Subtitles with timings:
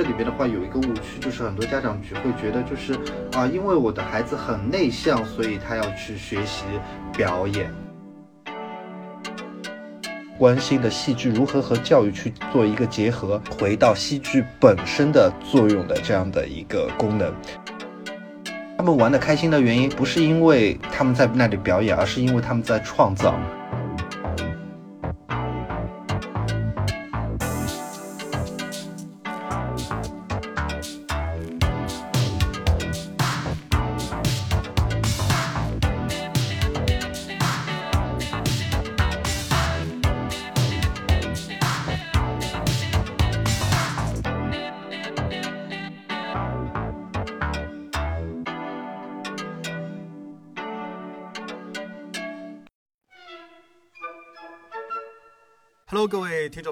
[0.00, 2.94] 这里边的话有一个误区，就是很多家长局会觉得就是
[3.34, 6.64] 啊，因为我的孩子很内向，所以他要去学习
[7.12, 7.70] 表演。
[10.38, 17.30] 关心的戏剧如何和教育去做一个结合，回到戏剧本身的作用的这样的一个功能。
[18.78, 23.38] 他们玩的开心的原因，不是因为他们在那里表演，而是因为他们在创造。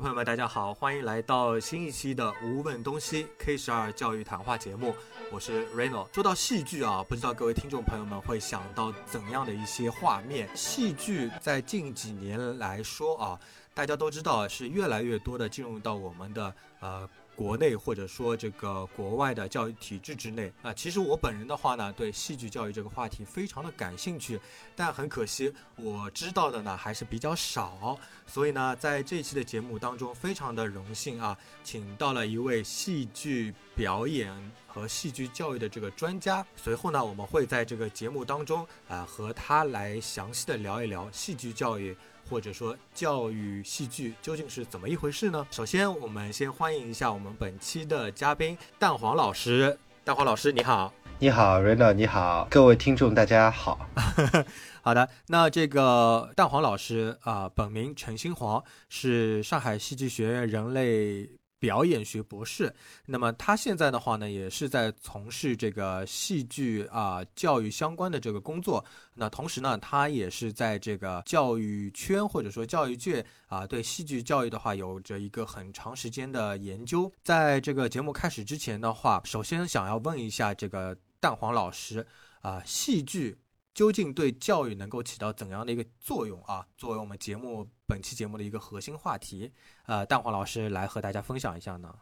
[0.00, 4.90] 朋友们，大家好，欢迎来到新一期的《无问东西 K 十二教育谈话节目》，
[5.32, 6.06] 我是 Reno。
[6.14, 10.48] 说到戏剧啊，不知道各位听众朋友们会想到怎样的一些画面？
[10.54, 13.40] 戏剧在近几年来说啊，
[13.74, 17.08] 大家都知道是越来越多的进入到我们的呃。
[17.38, 20.52] 国内或者说这个国外的教育体制之内。
[20.60, 24.40] 啊，其实我本人的话呢，对戏剧教育这个话题非常的感兴趣，
[24.74, 34.34] 但很可惜我知道的呢还是比较少，所以呢，在这期的节目当中，非常的荣幸啊，请到了一位戏剧表演
[34.66, 41.96] 和戏剧教育的这个专家，随后呢，我们会在这个节目当中啊，和他来详细的聊一聊戏剧教育。
[42.28, 45.46] 或者说教育戏剧究竟是怎么一回事呢？
[45.50, 49.78] 首先，我们先欢迎一下我们本期的嘉宾蛋黄老师。
[50.04, 50.92] 蛋黄老师，你好！
[51.18, 53.86] 你好，Reno，你好，各位听众，大家好。
[54.80, 61.28] 好的，那这个蛋黄老师啊，本名陈新黄，是上海戏剧学院人类。
[61.58, 62.72] 表演学博士，
[63.06, 68.84] 那么他现在的话呢，也是在从事这个戏剧啊教育相关的这个工作。
[69.14, 77.12] 那同时呢，他也是在这个教育圈或者说教育界啊，对戏剧教育的话有着一个很长时间的研究。
[77.22, 82.06] 在这个节目开始之前的话，首先想要问一下这个蛋黄老师
[82.40, 83.36] 啊，戏剧。
[83.78, 86.66] 究竟对教育能够起到怎样的一个作用啊？
[86.76, 89.52] 作为我们节目本期节目的一个核心话题，
[89.86, 91.94] 呃，蛋黄老师来和大家分享一下呢。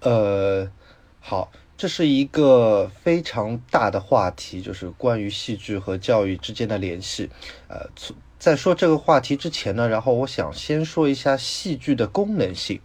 [0.00, 0.68] 呃，
[1.20, 7.30] 好，这是一个非常大的话题，就是关于戏剧和教育之间的联系。
[7.68, 7.88] 呃，
[8.36, 12.80] 在说这个话题之前呢，然后我想先说一下戏剧的功能性。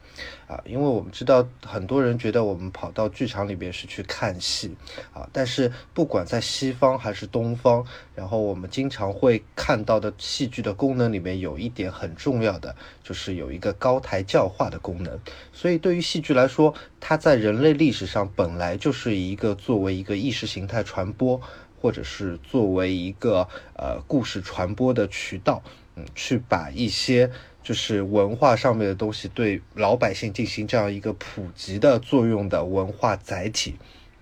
[0.48, 4.76] 啊，因为我们知道很多人觉得我们跑到剧场里边是去看戏
[5.12, 7.84] 啊，但是不管在西方还是东方，
[8.14, 15.20] 然后我们经常会看到的戏剧的功能里面有一点很重要的，就是有一个高台教化的功能。
[15.52, 21.42] 所以对于戏剧来说，它在人类历史上本来就是一个作为一个意识形态传播，
[21.82, 25.64] 或者是作为一个呃故事传播的渠道，
[25.96, 27.32] 嗯，去把一些。
[27.66, 33.74] 就是文化上面的东西对老百姓进行这样一个普及的作用的文化载体，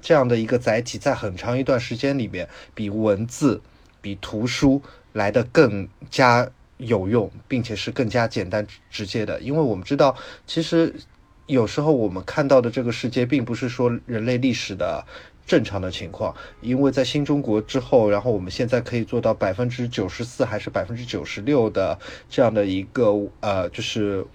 [0.01, 3.61] 这样的一个载体在很长一段时间里面，比文字、
[4.01, 4.81] 比图书
[5.11, 9.41] 来的更加有用，并且是更加简单直接的。
[9.41, 10.15] 因为我们知道，
[10.47, 10.95] 其实
[11.45, 15.05] 有时候我们看到的这个世界，并不是说人类历史的。
[15.45, 21.99] 正常的情况，因为在新中国之后，然后我们现在可以做到百分之九十四还是百分之九十六的
[22.29, 23.11] 这样的一个
[23.41, 24.25] 呃，就是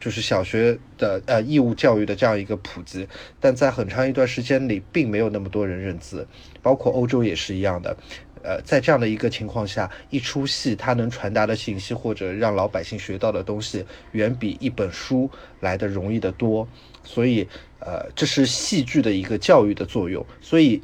[0.00, 3.06] 就是小学的呃义务教育的这样一个普及，
[3.38, 6.26] 但在很长一段时间里，并没有那么多人认字，
[6.60, 7.96] 包括欧洲也是一样的。
[8.42, 16.66] 呃，在这样的一个情况下，一出戏它能传达的信息或者让老百姓学到的东西，远比一本书来的容易得多，
[17.04, 17.46] 所以。
[17.86, 20.82] 呃，这是戏剧的一个教育的作用，所以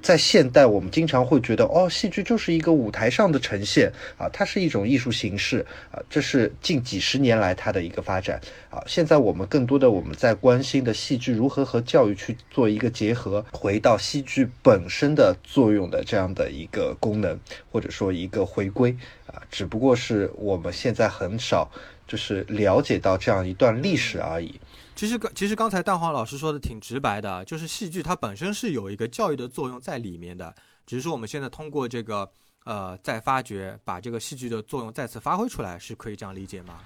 [0.00, 8.40] 在现代，我们经常会觉得，哦，戏剧就是一个舞台上的呈现啊，它是一种艺术形式啊，这是近几十年来它的一个发展
[8.70, 8.80] 啊。
[8.86, 17.36] 现在我们更多的我们在关心的戏剧如何和教育去做一个结合，回到戏剧本身的作用的这样的一个功能，
[17.72, 18.96] 或者说一个回归
[19.26, 21.68] 啊，只不过是我们现在很少
[22.06, 24.60] 就是了解到这样一段历史而已。
[24.98, 30.52] 其实刚其实刚才蛋黄老师说的挺直白的，就是戏剧它本身是有一个教育的作用在里面的，
[30.84, 32.28] 只是说我们现在通过这个
[32.64, 36.80] 呃再发掘，把这个戏剧的作用再次发挥出来，是可以这样理解吗？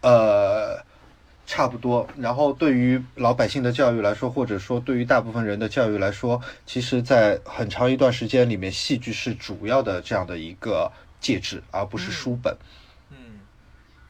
[0.00, 0.82] 呃，
[1.44, 2.08] 差不多。
[2.16, 10.90] 然后对于老百姓的教育来说，或者说对于大部分人的教育来说，其实，在很长一段时间里面，戏剧是主要的这样的一个
[11.20, 12.56] 介质，而不是书本。
[13.10, 13.40] 嗯，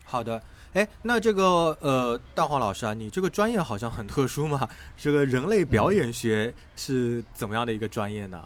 [0.04, 0.40] 好的。
[0.74, 4.68] 哎，那这个呃，大黄老师啊，你这个专业好像很特殊嘛？
[4.96, 8.42] 这个人类表演学是怎么样的一个专业呢？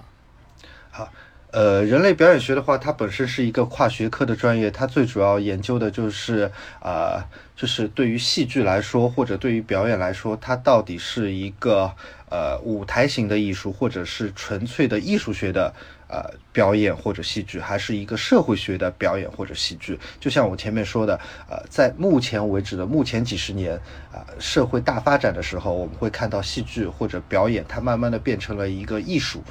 [0.90, 1.08] 好。
[1.50, 6.52] 呃，人类表演学的话，它本身是一个跨学科的专业，它最主要研究的就是，
[6.82, 7.24] 呃，
[7.56, 11.90] 就是对于戏剧来说，或者对于表演来说，它到底是一个
[12.28, 15.72] 呃舞台型的艺术，或者是纯粹的艺术学的
[16.08, 19.98] 呃表演或者戏剧，还是一个社会学的表演或者戏剧？
[20.18, 21.18] 就像我前面说的，
[21.48, 23.74] 呃，在目前为止的目前几十年
[24.12, 29.42] 啊，社会大发展的时候，我们会看到戏剧或者表演，它慢慢的变成了一个艺术，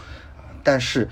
[0.64, 1.08] 但是。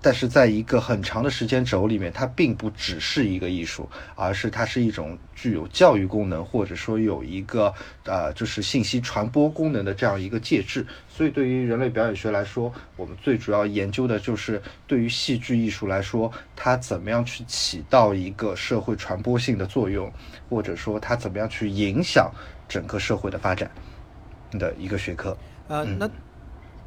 [0.00, 7.72] 但是在一个很长的时间轴里面，它并不只是一个艺术，而是它是一种具有教育功能，或者说有一个
[8.04, 10.86] 呃，就是信息传播功能的这样一个介质。
[11.08, 20.12] 所以，对于人类表演学来说，我们最主要研究的就是对于戏剧艺术来说，它怎么样去起到一个社会传播性的作用，
[20.48, 22.30] 或者说它怎么样去影响
[22.68, 23.70] 整个社会的发展
[24.52, 25.36] 的一个学科。
[25.66, 26.08] 呃，那。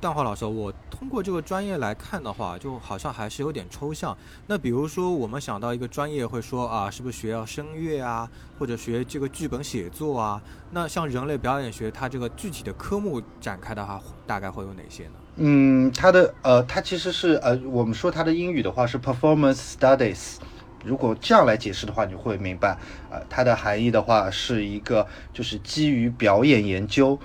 [0.02, 4.18] 段华老师，我通过这个专业来看的话，就好像还是有点抽象。
[4.48, 8.28] 那比如说，我们想到一个专业，会说啊，是不是学要声乐啊，
[8.58, 10.42] 或者学这个剧本写作啊？
[10.72, 15.12] 那像人类表演学，它这个具体的科目展开的话，大概会有哪些呢？
[15.36, 20.38] 嗯，它的呃，它其实是呃，我们说它的英语的话是 performance studies。
[20.84, 22.76] 如果这样来解释的话，你会明白，
[23.12, 27.20] 呃，它的含义的话是一个就是基于表演研究。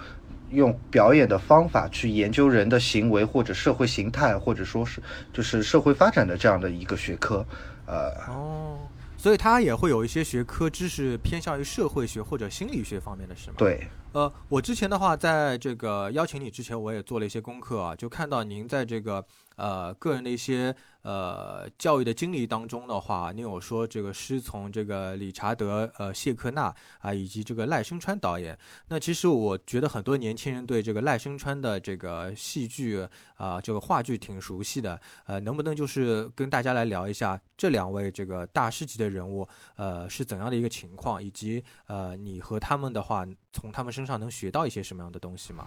[0.50, 5.02] 用表演的方法去研究人的行为或者社会形态，或者说是
[5.32, 7.44] 就是社会发展的这样的一个学科，
[7.87, 8.78] 呃，哦，
[9.16, 13.54] 所以它也会有一些学科知识偏向于社会学或者心理学方面的，是吗？
[13.58, 13.87] 对。
[14.12, 19.22] 呃，我之前的话，在这个邀请你之前，我也做了一些功课啊，就看到您在这个
[19.56, 28.58] 呃个人的一些呃教育的经历当中的话，你有说这个师从这个理查德呃谢克纳啊，以及这个赖声川导演。
[28.88, 33.06] 那其实我觉得很多年轻人对这个赖声川的这个戏剧
[33.37, 35.00] 啊，这个话剧挺熟悉的。
[35.26, 45.67] 呃，能不能就是跟大家来聊一下这两位这个大师级的人物，呃，是怎样的一个情况，以及呃你和他们的话，从他们身上能学到一些什么样的东西吗？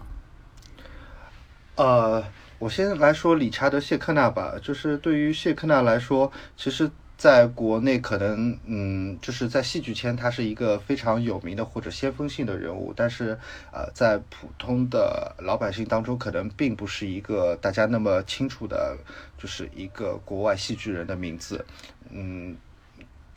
[1.79, 2.21] 呃，
[2.57, 4.55] 我先来说理查德·谢克纳吧。
[4.61, 13.39] 就是对于谢克纳来说，其实在国内可能，嗯，就是在戏剧圈他是一个非常有名的或者先锋性的人物，但是
[13.71, 18.97] 呃，在普通的老百姓当中，可能并不是一个大家那么清楚的，
[19.37, 21.65] 就是一个国外戏剧人的名字，
[22.11, 22.57] 嗯。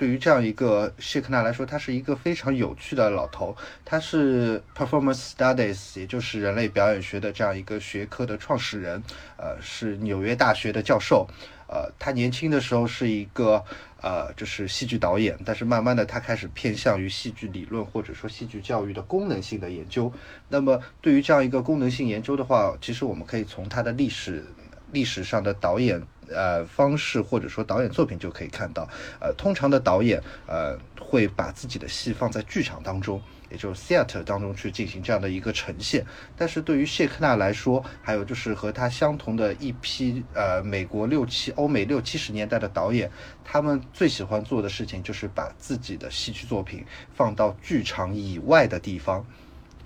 [0.02, 3.56] 对于这样一个谢克纳来说，他是一个非常有趣的老头。
[3.84, 9.00] 他是 Performance Studies，也就是人类表演学的这样一个学科的创始人。
[9.36, 11.28] 呃，是纽约大学的教授。
[11.68, 13.64] 呃，他年轻的时候是一个
[14.02, 20.12] 呃，就是戏剧导演，但是慢慢的他开始偏向于戏剧理论或者说戏剧教育的功能性的研究。
[20.48, 24.44] 那么对于这样一个功能性研究的话，其实我们可以从他的历史
[24.90, 26.02] 历史上的导演。
[26.34, 28.88] 呃，方式或者说导演作品就可以看到，
[29.20, 33.20] 呃，通常的导演呃会把自己的戏放在剧场当中，
[33.50, 36.04] 也就是 theater 当中去进行这样的一个呈现。
[36.36, 43.10] 但是对于谢克纳来说，还有就是和他相同的一批呃美国六七欧美六七十年代的导演，
[43.44, 49.24] 他们最喜欢做的事情就是把自己的戏剧作品放到剧场以外的地方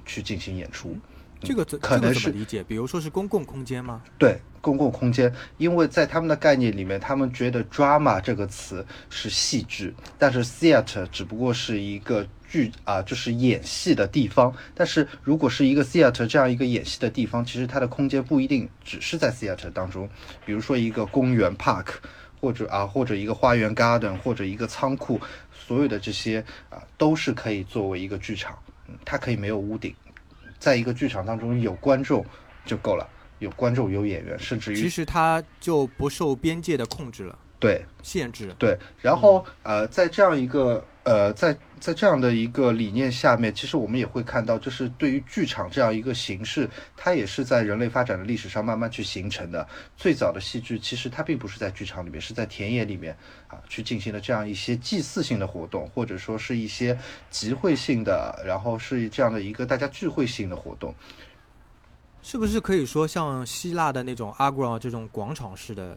[0.04, 0.96] 去进行演出。
[1.46, 2.62] 这个怎可能是理解？
[2.64, 4.02] 比如说是公共空间吗？
[4.18, 14.52] 对，公共空间，因为在他们的概念里面，他们觉得 drama 这个词是戏剧，但是 theater 只不过是一个剧啊，就是演戏的地方。
[14.74, 20.08] 但是如果是一个 theater 这样一个演戏的地方，其实它的空间不一定只是在 theater 当中。
[20.44, 21.86] 比如说一个公园 park，
[22.40, 25.20] 或者啊，或者一个花园 garden，或者一个仓库，
[25.52, 28.58] 所有的这些啊，都是可以作为一个剧场。
[28.88, 29.94] 嗯，它可以没有屋顶。
[30.58, 32.24] 在一个剧场当中有观众
[32.64, 33.08] 就够了，
[33.38, 38.78] 有观众有演员，甚至于其实他就不受边界的控制了，对，限制对。
[39.00, 49.66] 然后呃，在这样一个呃，在在这样的一个理念下面，其实我们也会看到，就是对于剧场这样一个形式，它也是在人类发展的历史上慢慢去形成的。
[49.96, 53.16] 最早的戏剧其实它并不是在剧场里面，是在田野里面
[53.48, 56.98] 啊去进行的这样一些祭祀性的活动，或者说是一些
[57.30, 60.94] 集会性的，然后是这样的一个大家聚会性的活动。
[62.22, 65.96] 是不是可以说像希腊的那种阿 r 拉这种广场式的？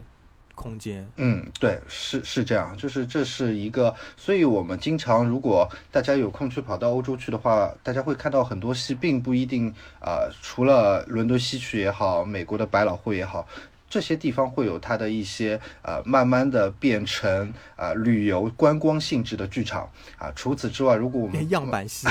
[0.59, 13.47] 空间，嗯，对，是是这样，就是这是一个，所以我们经常如果大家有空去跑到欧洲去的话，大家会看到很多戏，并不一定啊，除了伦敦西区也好，美国的百老汇也好，
[13.89, 20.29] 这些地方会有它的一些呃，慢慢的变成啊旅游观光性质的剧场啊。
[20.35, 22.05] 除此之外，如果我们样板戏，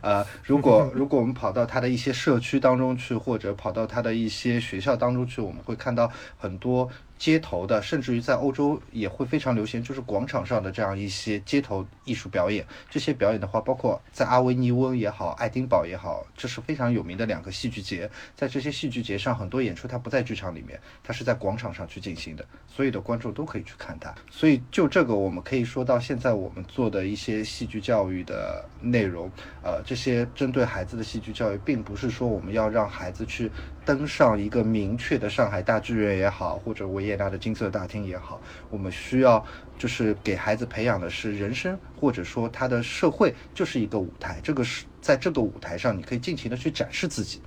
[0.00, 6.88] 呃，如果如果我们跑到它的一些社区当中去，或者跑到它的一些学校当中去，我们会看到很多。
[7.18, 12.64] 街头的，甚至于在欧洲也会非常流行，就是广场上的这样一些街头艺术表演。
[12.88, 18.08] 这些表演的话，包括在阿维尼翁也好，爱丁堡也好，这是非常有名的两个戏剧节。
[18.36, 24.14] 在这些戏剧节上，很多演出它不在剧场里面，它是在广场上去进行的，所有的观众都可以去看它。
[24.30, 29.30] 所以就这个，我们可以说到现在我们做的一些戏剧教育的内容，
[29.62, 33.50] 呃，这些针对孩子的戏剧教育，并不是说我们要让孩子去。
[33.84, 39.42] 登上一个明确的上海大剧院也好，或者维也纳的金色大厅也好，我们需要
[39.78, 44.40] 就是给孩子培养的是人生，或者说他的社会就是一个舞台。
[44.42, 47.40] 这个是在这个舞台上，你可以尽情的去展示自己，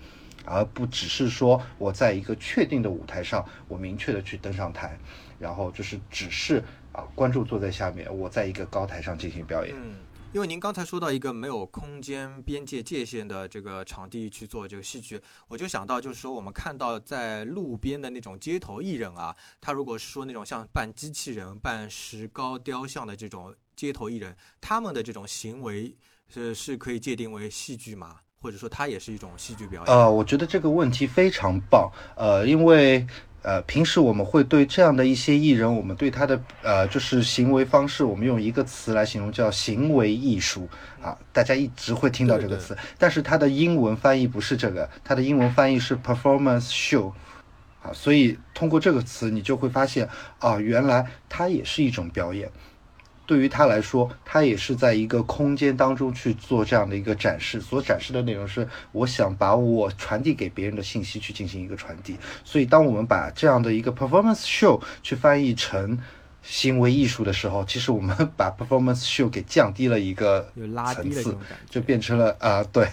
[0.46, 4.98] 而不只是说我在一个确定的舞台上，我明确的去登上台，
[5.38, 6.58] 然后就是只是
[6.92, 9.76] 啊观众坐在下面，我在一个高台上进行表演。
[10.34, 25.94] 因为您刚才说到一个没有空间边界界限的这个场地去做这个戏剧，我就想到就是说我们看到在路边的那种街头艺人啊，他如果是说那种像扮机器人、扮石膏雕像的这种街头艺人，他们的这种行为
[26.30, 28.16] 是是可以界定为戏剧吗？
[28.40, 29.94] 或者说他也是一种戏剧表演？
[29.94, 33.06] 呃，我觉得这个问题非常棒，呃，因为。
[33.44, 40.70] 呃，平时我们会对这样的一些艺人，我们对他的呃，就是行为方式，我们用一个词来形容，叫行为艺术
[41.02, 41.18] 啊。
[41.34, 47.12] 大家一直会听到这个词，但是它的英文翻译不是这个，它的英文翻译是 performance show
[47.82, 47.92] 啊。
[47.94, 50.08] 所以通过这个词，你就会发现
[50.38, 52.52] 啊，原来它也是一种表演。
[53.26, 62.18] 对于他来说，他也是在一个空间当中去做这样的一个展示，所展示的内容是我想把我传递给别人的信息去进行一个传递。
[62.44, 65.98] 所以，当我们把这样的一个 performance show 去翻译成
[66.42, 70.52] 行为艺术的时候，其实我们 把 performance show 给降低了一个
[70.94, 71.38] 层次，
[71.70, 72.86] 就变成了啊，对，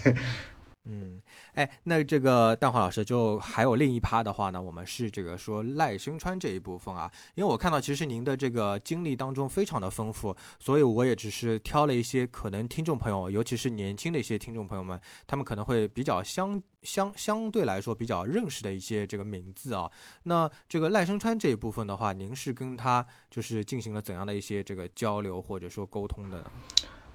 [0.85, 1.18] 嗯。
[1.59, 14.97] 哎，那这个蛋黄老师就还有另一趴的话呢，我们是这个说赖声川这一部分啊，因为我看到其实您的这个经历当中非常的丰富，所以我也只是挑了一些可能听众朋友，尤其是年轻的一些听众朋友们，
[15.27, 19.91] 他们可能会比较相相相对来说比较认识的一些这个名字啊。
[20.23, 26.37] 那这个赖声川这一部分的话，您是跟他就是进行了怎样的一些这个交流或者说沟通的？
[26.37, 26.51] 呢？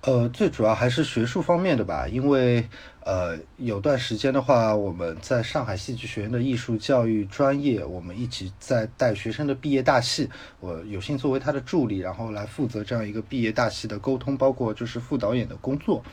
[0.07, 2.69] 呃，最主要还是学术方面的吧，因为
[3.07, 10.29] 呃有段时间的话，我们在上海戏剧学院的艺术教育专业，我们一起在带学生的毕业大戏，
[10.61, 16.05] 我有幸作为他的助理，然后来负责这样一个毕业大戏的沟通，包括就是副导演的工作，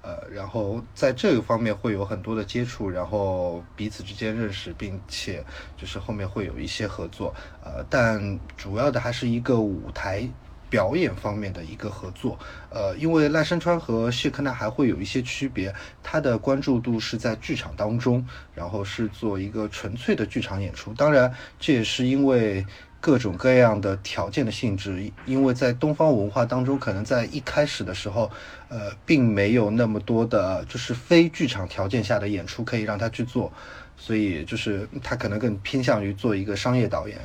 [0.00, 5.44] 呃，然后在这个方面会有很多的接触，然后彼此之间认识，并且
[5.76, 10.26] 就是后面会有一些合作，呃，但主要的还是一个舞台。
[10.74, 12.36] 表演方面的一个合作，
[12.68, 18.26] 呃，因为赖声川和谢克纳还会有一些区别，他的关注度是在剧场当中，
[18.56, 20.92] 然后是做一个纯粹的剧场演出。
[20.94, 22.66] 当然，这也是因为
[23.00, 28.28] 各种各样的条件的性质，因为在东方文化当中，可能在一开始的时候，
[28.68, 33.52] 呃，并没有那么多的，就是非剧场条件下的演出可以让他去做，
[33.96, 37.16] 所以就是他可能更偏向于做一个商业导演。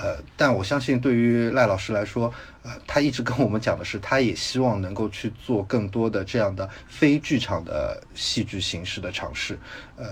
[0.00, 9.58] 呃，但我相信对于赖老师来说，呃，他一直跟我们讲的是，他也希望能够去做更多的这样的非剧场的戏剧形式的尝试。
[9.96, 10.06] 呃，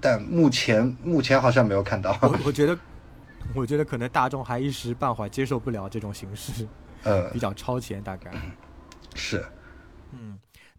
[0.00, 2.16] 但目前目前好像没有看到。
[2.22, 2.78] 我我觉得，
[3.52, 6.66] 我觉得可能大众还一时半会接受不了这种形式，
[7.02, 8.30] 呃，比较超前，大概
[9.16, 9.44] 是。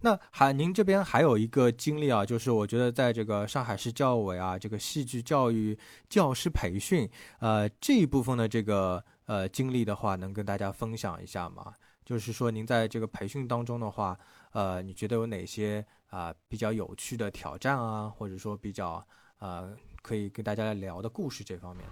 [0.03, 5.77] 那还您这边还有一个经历啊，就是我觉得在这个上海市教委啊，这个戏剧教育
[6.09, 7.07] 教师培训，
[7.39, 11.73] 呃，这一部分的这个呃经历的话，能跟大家分享一下吗？
[12.03, 14.17] 就是说您在这个培训当中的话，
[14.53, 19.05] 呃，你觉得有哪些啊比较有趣的挑战啊，或者说比较
[19.37, 21.85] 呃可以跟大家来聊的故事这方面？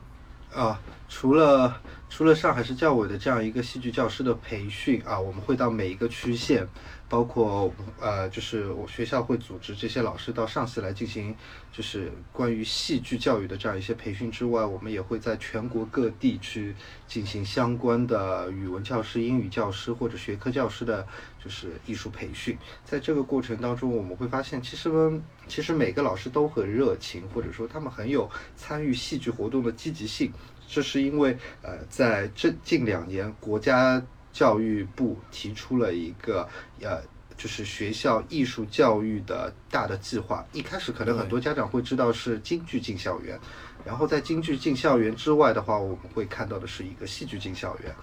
[0.51, 6.67] 啊，除了除了上海市教委的这样一个戏剧教师的培训啊，我们会到每一个区县。
[7.09, 11.35] 包括呃，就是我学校会组织这些老师到上戏来进行，
[11.73, 16.75] 就是关于戏剧教育的这样一些培训之外，我们也会在全国各地去
[17.07, 21.05] 进行相关的语文教师、英语教师或者学科教师的，
[21.43, 22.55] 就是艺术培训。
[22.85, 30.31] 在这个过程当中，我们会发现，其实呢，其实每个老师都很热情，或者说他们很有参与戏剧活动的积极性。
[30.67, 33.99] 这是因为呃，在这近两年国家。
[34.31, 36.48] 教育部提出了一个
[36.81, 37.01] 呃
[37.38, 40.45] 就是学校艺术教育的大的计划。
[40.51, 43.39] 一开始可能很多家长会知道是京剧进校园，
[43.86, 47.95] 然后在京剧进校园之外的话，我们会看到的是一个戏剧进校园。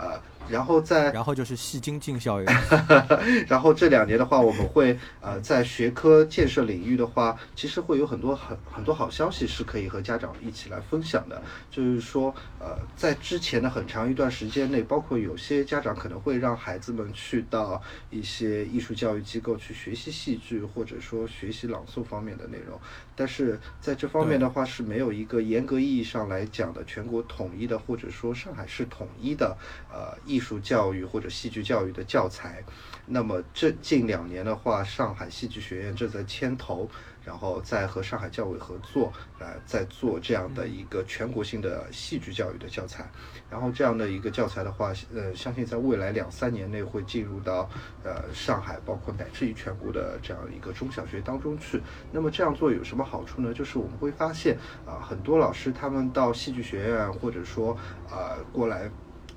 [0.00, 2.56] 呃，然后在，然后就是戏精进校园，
[3.46, 11.42] 然后这两年的话，我们会呃在学科建设领域的话，其实会有很多很很多好消息是可以和家长一起来分享的。
[11.70, 22.80] 就是说，呃，在之前的很长一段时间内，包括有些家长可能会让孩子们去到一些艺术教育机构去学习戏剧，或者说学习朗诵方面的内容，
[23.20, 29.54] 但是在这方面的话是没有一个严格意义上来讲的全国统一的，或者说上海市统一的。
[29.92, 32.64] 呃，艺术教育或者戏剧教育的教材，
[33.04, 36.88] 那么这近两年的话，上海戏剧学院正在牵头，
[37.24, 43.08] 然后再和上海教委合作，呃，在做这样的一个全国性的戏剧教育的教材。
[43.50, 47.68] 然后这样的一个教材的话，呃，相信在未来两三年内会进入到
[48.04, 51.82] 呃上海，包括乃至于全国的这样一个中小学当中去。
[52.10, 53.52] 那么这样做有什么好处呢？
[53.52, 57.76] 就是我们会发现啊，很多老师他们到戏剧学院或者说
[58.08, 58.90] 啊过来。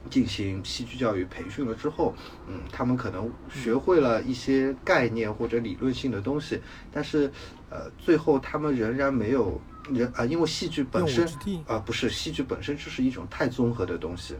[0.10, 2.14] 进行戏剧教育培训了之后，
[2.48, 6.60] 嗯，他们可能学会了一些概念或者理论性的东西，
[6.92, 7.32] 但是，
[7.70, 11.28] 呃，最后他们仍然没有人啊，因为戏剧本身
[11.68, 14.36] 啊，不是戏剧本身就是一种太综合的东西。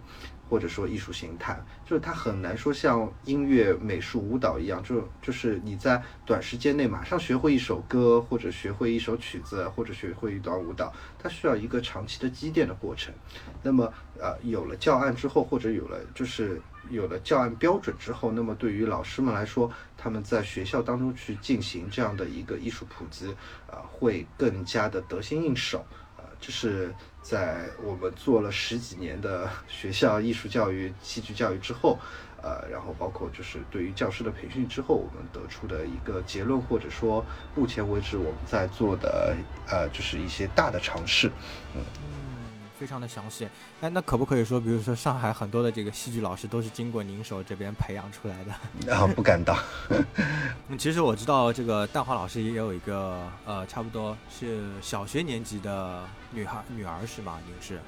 [0.54, 13.12] 或者说艺术形态，就是它很难说像音乐、美术、舞蹈一样，就就是你在短时间内马上学会一首歌，或者学会一首曲子，或者学会一段舞蹈，它需要一个长期的积淀的过程。
[13.64, 25.84] 那么，呃，有了教案之后，或者有了就是有了教案标准之后，那么对于老师们来说，他们在学校当中去进行这样的一个艺术普及，啊，会更加的得心应手。
[26.46, 31.98] 就是在我们做了十几年的学校艺术教育、戏剧教育之后，
[32.44, 39.34] 呃，然后包括就是对于教师的培训之后，我们得出的一个结论，或者说目前为止我们在做的
[39.68, 41.32] 呃，就是一些大的尝试，
[41.74, 41.86] 嗯。
[42.84, 43.48] 非常的详细，
[43.80, 48.52] 哎，那可不可以说，比如说上海很多的这个戏剧老师都是经过您手这边培养出来的？
[48.94, 49.58] 啊，不敢当。
[50.68, 57.40] 嗯，其实我知道这个蛋黄老师也有一个呃，差不多是小学年级的女孩女儿是吗？
[57.48, 57.80] 您是？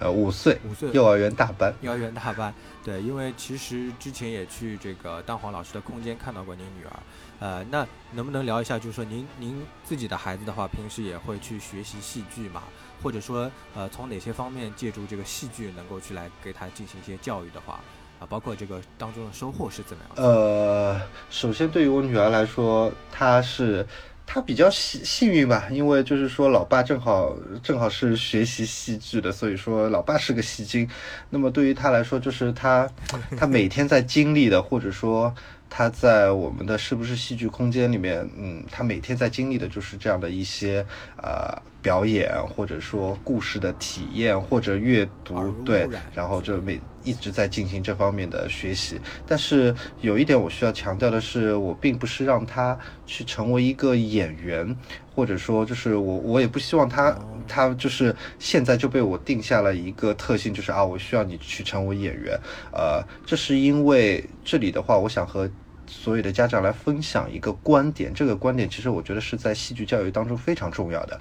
[0.00, 2.52] 呃，五岁，五岁，幼儿园大班，幼儿园大班。
[2.84, 6.92] 对，因为其实之前也去这个蛋黄老师的空间看到过您女儿。
[7.38, 12.64] 呃，那能不能聊一下，就是说您您自己的孩子的话，平时也会去学习戏剧嘛？
[13.02, 17.80] 或者说，呃，从哪些方面借助这个戏剧能够去来给他进行一些教育的话，
[18.18, 20.24] 啊，包括这个当中的收获是怎么样？
[20.26, 23.86] 呃，首先对于我女儿来说，她是
[24.26, 30.88] 她比较幸幸运吧，因为就是说老爸正好正好是学习戏剧的，所以说老爸是个戏精。
[31.30, 32.88] 那么对于她来说，就是她
[33.36, 35.34] 她每天在经历的，或者说。
[35.68, 40.86] 他在我们的是不是戏剧空间里面，嗯，他每天在经历的就是这样的一些
[41.20, 49.00] 呃表演，或者说故事的体验，或者阅读，对，然后就每一直在进行这方面的学习。
[49.24, 54.76] 但是有一点我需要强调的是，我并不是让他去成为一个演员，
[55.14, 62.36] 或者说就是我我也不希望他他就是现在就被我定下了一个特性，就是啊，我需要你去成为演员。
[62.72, 65.48] 呃，这是因为这里的话，我想和
[65.86, 71.20] 所有的家长来分享一个观点，这个观点其实我觉得是在戏剧教育当中非常重要的，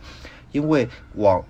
[0.55, 1.43] 因为往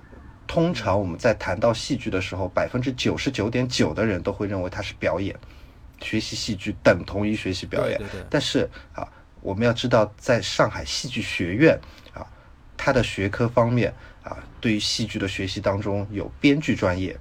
[0.47, 5.35] 通常我们在谈到戏剧的时候，百分之九十九点九的人都会认为它是表演，
[6.01, 8.01] 学习戏剧等同于学习表演。
[8.31, 9.07] 但是啊，
[9.41, 11.79] 我们要知道，在上海戏剧学院
[12.15, 12.25] 啊，
[12.75, 17.15] 它的学科方面啊，对于戏剧的学习当中有编剧专业，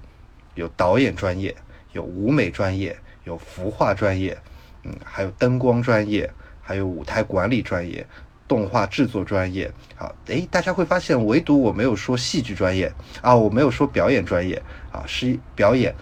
[0.54, 1.54] 有导演专业，
[1.92, 4.36] 有舞美专业，有服化专业。
[4.84, 6.30] 嗯，还有灯光专业，
[6.62, 8.06] 还有舞台管理专业，
[8.46, 9.70] 动画制作专业。
[9.96, 15.94] 啊，诶，大家会发现，唯独我没有说戏剧专业啊，我没有说表演专业啊，是表演。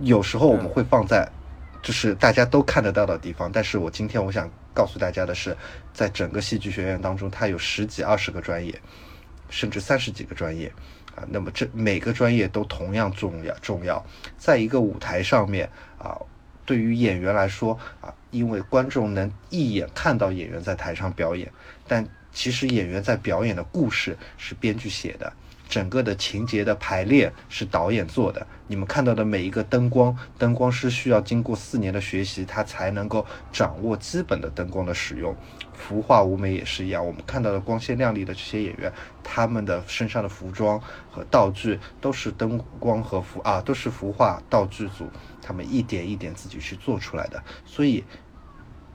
[0.00, 1.28] 有时候我们会放在，
[1.82, 3.50] 就是大家都看得到的地方。
[3.52, 5.56] 但是我今天我想告诉大家的是，
[5.92, 8.74] 在整个戏剧学院当中，它有十几、二十个专业，
[9.50, 10.72] 甚至三十几个专业
[11.14, 11.24] 啊。
[11.28, 14.04] 那么这每个专业都同样重要，重要。
[14.38, 16.16] 在一个舞台上面啊。
[16.64, 21.50] 对于演员来说啊，因为观众能一眼看到演员在台上表演，
[21.92, 25.30] 但其实演员在表演的故事是编剧写的。
[25.68, 35.36] 整个的情节的排列是导演做的，你们看到的每一个灯光，灯光师需要经过四年的学习，他才能够掌握基本的灯光的使用。
[35.74, 38.90] 服化舞美也是一样，我们看到的光鲜亮丽的这些演员，
[39.22, 45.10] 他们的身上的服装和道具都是灯光和服啊，都是服化道具组，
[45.42, 47.42] 他们一点一点自己去做出来的。
[47.66, 48.02] 所以，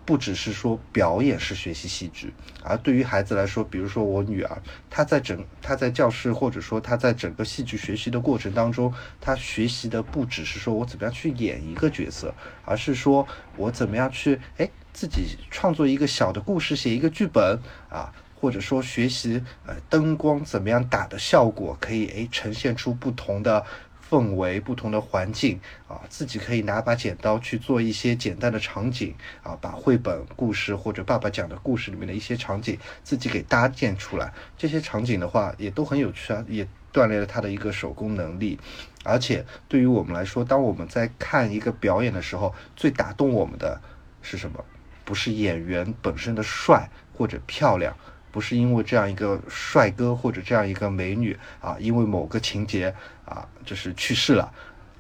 [0.08, 23.66] 不只是说表演是学习戏剧，而对于孩子来说，比如说我女儿，她在整她在教室或者说她在整个戏剧学习的过程当中，她学习的不只是说我怎么样去演一个角色，而是说我怎么样去哎自己创作一个小的故事，写一个剧本啊，或者说学习呃灯光怎么样打的效果可以哎呈现出不同的。
[24.10, 34.34] 氛围不同的环境啊，自己可以拿把剪刀去做一些简单的场景啊，把绘本故事或者爸爸讲的故事里面的一些场景自己给搭建出来。
[34.58, 38.60] 这些场景的话也都很有趣啊，也锻炼了他的一个手工能力。
[39.04, 43.82] 而且对于我们来说，当我们在看一个表演的时候，最打动我们的
[44.22, 44.64] 是什么？
[45.06, 47.96] 不是演员本身的帅或者漂亮，
[48.38, 52.94] 不是因为这样一个帅哥或者这样一个美女啊，因为某个情节。
[53.26, 54.50] 啊，就是去世了，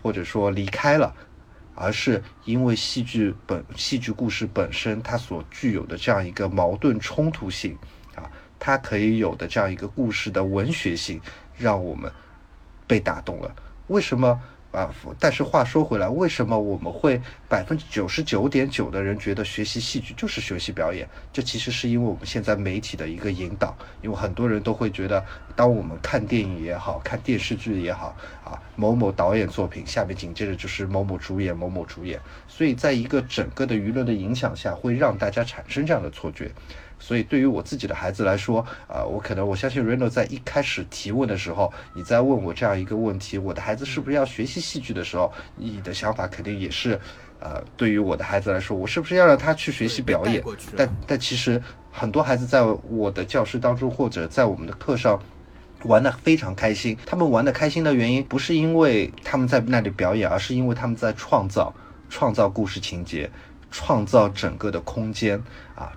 [0.02, 1.16] 或者说离开了，
[1.76, 7.78] 而是因为戏剧本戏剧故事本身它所具有的这样一个矛盾冲突性
[8.16, 11.22] 啊，它可以有的这样一个故事的文学性，
[11.56, 12.12] 让我们
[12.86, 13.56] 被打动了。
[13.88, 14.42] 为什么？
[14.78, 21.10] 啊，但是话说回来，为什么我们会百分之九十九点九的人觉得学习戏剧就是学习表演？
[21.34, 25.26] 这其实是因为我们现在媒体的一个引导，因为很多人都会觉得，
[25.58, 28.16] 当我们看电影也好看电视剧也好
[28.46, 32.18] 啊，某某导演作品下面紧接着就是某某主演某某主演，
[32.48, 36.52] 所以在一个整个的舆论的影响下，会让大家产生这样的错觉。
[37.00, 47.00] 所以，对于我自己的孩子来说，啊，我可能我相信 Reno 在一开始提问的时候，你在问我这样一个问题，我的孩子是不是要学习戏剧的时候，你的想法肯定也是，
[47.40, 50.44] 呃，对于我的孩子来说，我是不是要让他去学习表演？
[50.76, 55.22] 但但其实很多孩子在我的教室当中，或者在我们的课上
[55.88, 56.98] 玩的非常开心。
[57.06, 61.74] 他们玩的开心的原因，不是因为他们在那里表演，而是因为他们在创造，
[62.10, 63.32] 创造故事情节，
[63.72, 65.42] 创造整个的空间
[65.76, 65.92] 啊。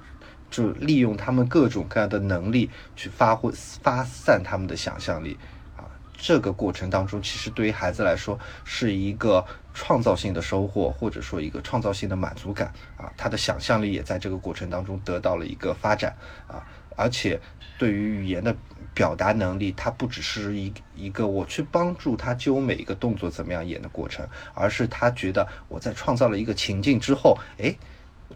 [0.51, 5.39] 就利用他们各种各样的能力去发挥、发散他们的想象力
[5.77, 5.87] 啊！
[6.13, 13.07] 这个过程当中，其实对于孩子来说是一个创造性的收获，或者说一个创造性的满足感啊！
[13.17, 16.17] 他的想象力也在这个过程当中得到了一个发展
[16.49, 16.67] 啊！
[16.97, 17.41] 而且
[17.79, 18.53] 对于语言的
[18.95, 27.75] 表达能力，它不只是一一个我去帮助他揪每一个动作怎么样演的过程，而是他觉得我在创造了一个情境之后，哎。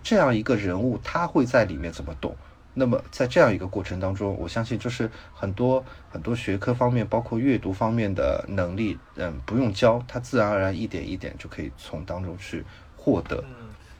[0.03, 2.37] 这样一个人物，他会在里面怎么动？
[2.75, 12.65] 那么在这样一个过程当中，我相信就是很多很多学科方面，包括阅读方面的能力，嗯，不用教，他自然而然一点一点就可以从当中去
[12.97, 13.43] 获得。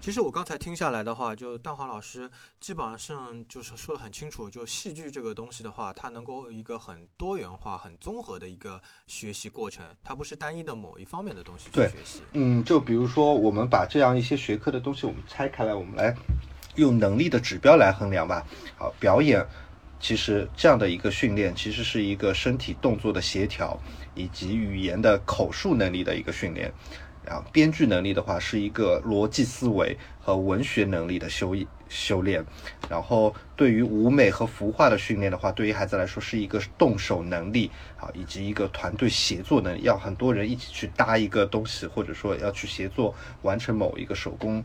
[0.05, 12.21] 其实我刚才听下来的话，就蛋黄老师基本上就是说的很清楚，就戏剧这个东西的话，它能够一个很多元化、很综合的一个学习过程，它不是单一的某一方面的东西去学习。
[12.33, 16.15] 嗯，就比如说我们把这样一些学科的东西我们拆开来，我们来
[16.75, 18.47] 用能力的指标来衡量吧。
[18.77, 19.43] 好，表演
[19.99, 23.75] 其实这样的一个训练，其实是一个身体动作的协调
[24.15, 26.71] 以及语言的口述能力的一个训练。
[27.27, 31.57] 然后编剧能力的话，是一个逻辑思维和文学能力的修
[31.89, 32.45] 修炼。
[32.89, 44.63] 然后对于舞美和服化的训练的话，对于孩子来说是一个动手能力啊，以及一个团队协作能力，要很多人一起去搭一个东西，或者说要去协作完成某一个手工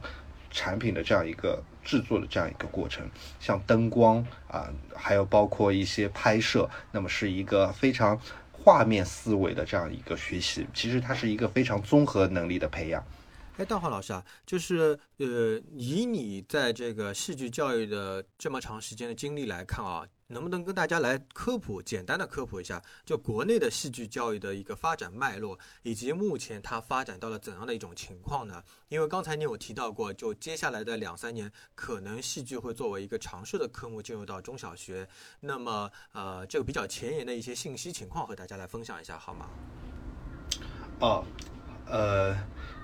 [0.51, 3.07] 产品的这样一个制作的这样一个过程。
[3.39, 8.19] 像灯光啊，还有包括一些拍摄，那么是一个非常。
[8.63, 13.03] 画面思维的这样一个学习，其实它是一个非常综合能力的培养。
[13.57, 20.05] 哎，大华老师啊，就是呃，以你在这个戏剧教育的这么长时间的经历来看啊。
[20.31, 28.63] 能不能跟大家来科普，简单的科普一下，就国内的戏剧教育的一个发展脉络，以及目前它发展到了怎样的一种情况呢？
[28.89, 35.07] 因为刚才你有提到过，就接下来的两三年，可能戏剧会作为一个尝试的科目进入到中小学。
[35.39, 39.49] 那么，呃，这个比较前沿的一些信息情况和大家来分享一下，好吗？
[40.99, 41.25] 哦，
[41.87, 42.37] 呃。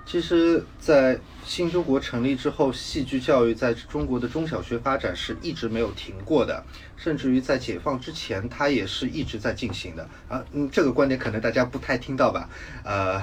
[0.06, 6.64] 其实，在新中国成立之后，戏剧教育在中国的中小学发展是一直没有停过的，
[6.96, 10.08] 甚至于在解放之前，它也是一直在进行的。
[10.30, 12.48] 啊，嗯，这个观点可能大家不太听到吧？
[12.84, 13.20] 呃，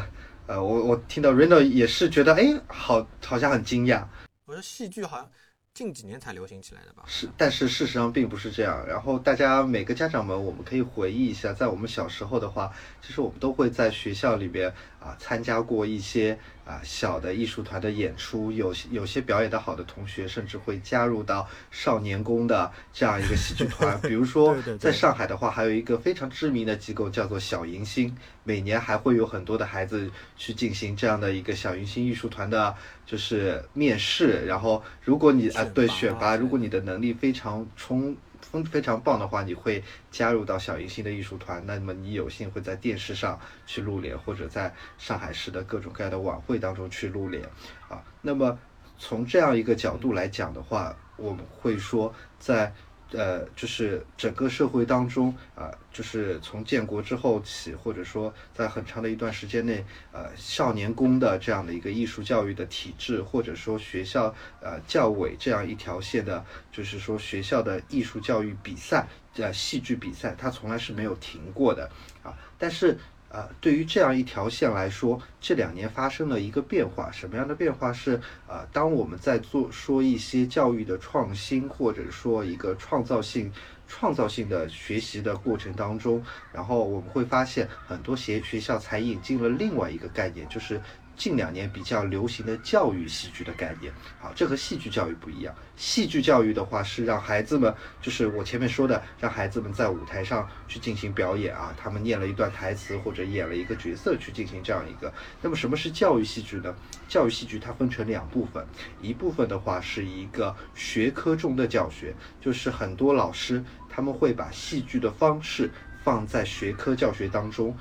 [0.46, 4.04] 呃，我我听到 Reno 也是觉得，哎，好，好像很惊讶。
[4.44, 5.30] 我说戏剧好像。
[5.74, 7.02] 近几年才流行起来的吧？
[7.06, 8.86] 是，但是事实上并不是这样。
[8.86, 14.70] 然后大家每个家长们，我们可以回忆一下，在我们小时候的话，其实我们都会在学校里边
[15.02, 24.00] 啊参加过一些啊小的艺术团的演出，有有些表演的好的同学甚至会加入到少年宫的这样一个戏剧团。
[24.02, 34.46] 比如说在上海的话，还有一个非常知名的机构叫做小迎新，每年还会有很多的孩子去进行这样的一个小迎新艺术团的，就是面试。
[34.46, 38.16] 然后如果你啊对选拔，如果你的能力非常充
[38.64, 41.64] 非常棒的话，你会加入到小银星的艺术团。
[41.64, 47.44] 那么你有幸会在电视上去露脸，或者在上海市的各种各样的晚会当中去露脸
[47.88, 48.02] 啊。
[48.20, 48.58] 那么
[48.98, 52.74] 从这样一个角度来讲的话，我们会说在。
[53.12, 71.90] 呃，就是整个社会当中啊、就是从建国之后起，或者说在很长的一段时间内，呃，少年宫的这样的一个艺术教育的体制，或者说学校呃教委这样一条线的，就是说学校的艺术教育比赛，呃，戏剧比赛，它从来是没有停过的
[72.22, 72.34] 啊。
[72.58, 72.98] 但是
[73.32, 77.10] 呃，对于这样一条线来说，这两年发生了一个变化。
[77.10, 78.20] 什么样的变化是？
[78.46, 83.50] 呃，当我们在做说一些教育的创新，或者说一个创造性、
[83.88, 90.78] 创造性的学习的过程当中，然后我们会发现很多学学校才引进了另外一个概念，就是
[91.16, 93.92] 近两年比较流行的教育戏剧的概念。
[94.20, 95.54] 好，这和戏剧教育不一样。
[95.76, 105.12] 戏剧教育的话是让孩子们，就是我前面说的，让孩子们在舞台上去进行表演啊，他们念了一段台词或者演了一个角色去进行这样一个。
[105.40, 106.74] 那么什么是教育戏剧呢？
[107.08, 108.64] 教育戏剧它分成两部分，
[109.00, 115.70] 一部分的话是一个学科中的教学，就是很多老师他们会把戏剧的方式
[116.02, 117.76] 放在学科教学当中，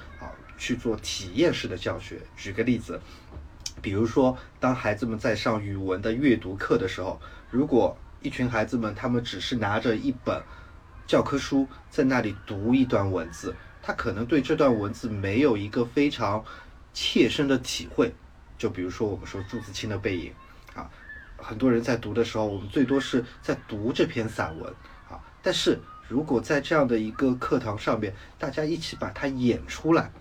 [0.61, 2.21] 去做体验式的教学。
[2.37, 3.01] 举个例子，
[3.81, 7.19] 比如说，当孩子们在上语文的阅读课的时候，
[7.49, 10.39] 如果一群孩子们他们只是拿着一本
[11.07, 16.45] 教科书在那里读一段文字，他可能对这段文字没有一个非常
[16.93, 18.13] 切身的体会。
[18.55, 20.31] 就比如说我们说朱自清的《背影》
[20.79, 20.87] 啊，
[21.37, 24.71] 很多人在读的时候，我们最多是在读这篇散文
[25.09, 30.11] 啊，但是如果在这样的一个课堂上面，大家一起把它演出来。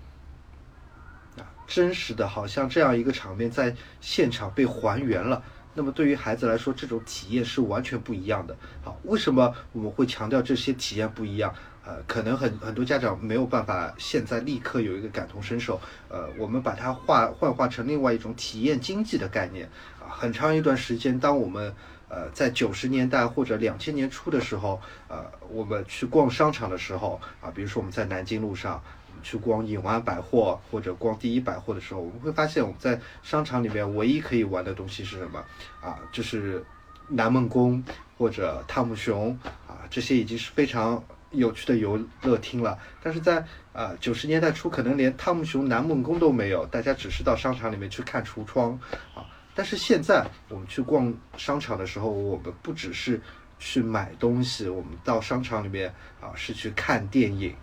[1.70, 5.40] 真实的，好像这样一个场面在现场被还原了。
[5.72, 8.56] 那么对于孩子来说，这种体验是完全不一样的。
[8.82, 11.54] 好，为什么我们会强调这些体验不一样？
[11.86, 15.80] 呃，可能很很多家长没有办法现在立刻有一个感同身受。
[16.08, 19.64] 呃，我们把它化幻化成另外一种体验经济的概念
[20.00, 20.10] 啊。
[20.10, 21.72] 很长一段时间，当我们
[22.08, 28.82] 呃在九十年代或者两千年初的时候，呃，我们去逛商场的时候啊，比如说我们在南京路上。
[29.22, 35.44] 去逛永安百货或者逛第一百货的时候，我们会发现我们在商场里面唯一可以玩的东西是什么
[35.80, 35.98] 啊？
[36.12, 36.64] 就是
[37.08, 37.82] 南梦宫
[38.16, 42.78] 或者汤姆熊啊，这些已经是非常有趣的游乐厅了。
[43.02, 48.78] 但是在啊九十年代初，可能连汤姆熊、南梦宫都没有，大家只是到商场里面去看橱窗
[49.14, 49.26] 啊。
[49.54, 53.20] 但是现在我们去逛商场的时候，我们不只是
[53.58, 57.54] 去买东西，我们到商场里面啊是去看电影。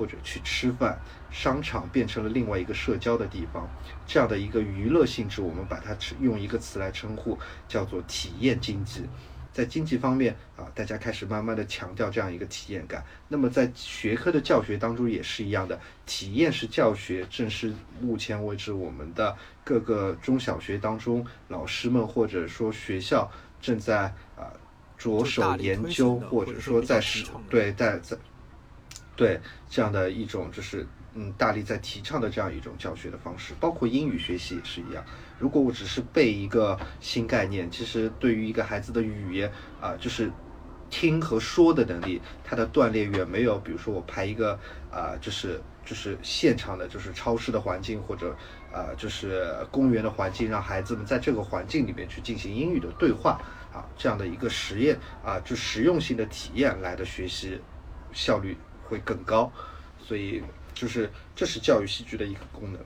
[0.00, 0.98] 或者去吃饭，
[1.30, 3.68] 商场变成了另外一个社交的地方，
[4.06, 9.04] 这样的一个娱乐性质，我们把它用一个词来称呼，叫做体验经济。
[9.52, 13.04] 在经济方面啊，大家开始慢慢的强调这样一个体验感。
[13.28, 24.48] 那么在学科的教学当中也是一样的，体验式教学正是目前为止我们的各个中小学当中老师们或者说学校正在啊
[24.96, 28.16] 着手研究，或者说在使对在在。
[29.20, 35.04] 对这样的一种就是嗯大力在提倡的这样一种教学的方式，包括英语学习也是一样。
[35.38, 40.32] 如果我只是背一个新概念，其实对于一个孩子的语言啊，就是
[40.88, 44.58] 听和说的能力，它的锻炼远没有，比如说我排一个
[44.90, 48.34] 啊，就是就是现场的，就是超市的环境或者
[48.72, 53.38] 啊，就是公园的环境，让孩子们在这个环境里面去进行英语的对话
[53.70, 57.60] 啊，这样的一个实验啊，就实用性的体验来的学习
[58.14, 58.56] 效率。
[58.90, 59.50] 会更高，
[60.02, 60.42] 所以
[60.74, 62.80] 就是这是教育戏剧的一个功能。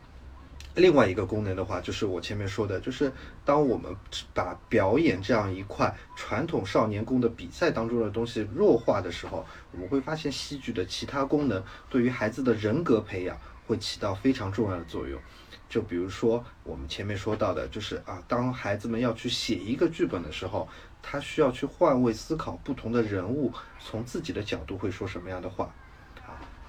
[0.74, 3.10] 另外一个功能的话，就是我前面说的，就是
[3.44, 3.94] 当我们
[4.34, 15.18] 把表演这样一块传统少年宫的比赛当中的东西弱化的时候，我们会发现戏剧的其他功能对于孩子的人格培养会起到非常重要的作用。
[15.68, 20.68] 就比如说我们前面说到的，就是啊，当孩子们要去写一个剧本的时候，
[21.00, 25.72] 他需要去换位思考不同的人物从自己的角度会说什么样的话。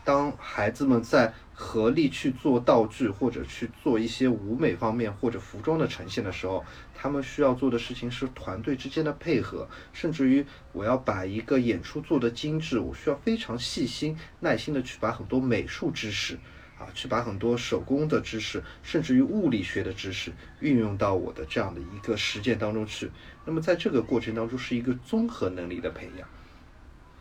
[0.06, 6.64] 当孩子们在合力去做道具，或者去做一些舞美方面或者服装的呈现的时候，
[6.94, 16.36] 他们需要做的事情是团队之间的配合，甚至于我要把一个演出做得精致，我需要非常细心、耐心的去把很多美术知识
[16.78, 23.10] 啊，去把很多手工的知识，甚至于物理学的知识运用到我的这样的一个实践当中去。
[23.44, 26.28] 那么在这个过程当中，是一个综合能力的培养。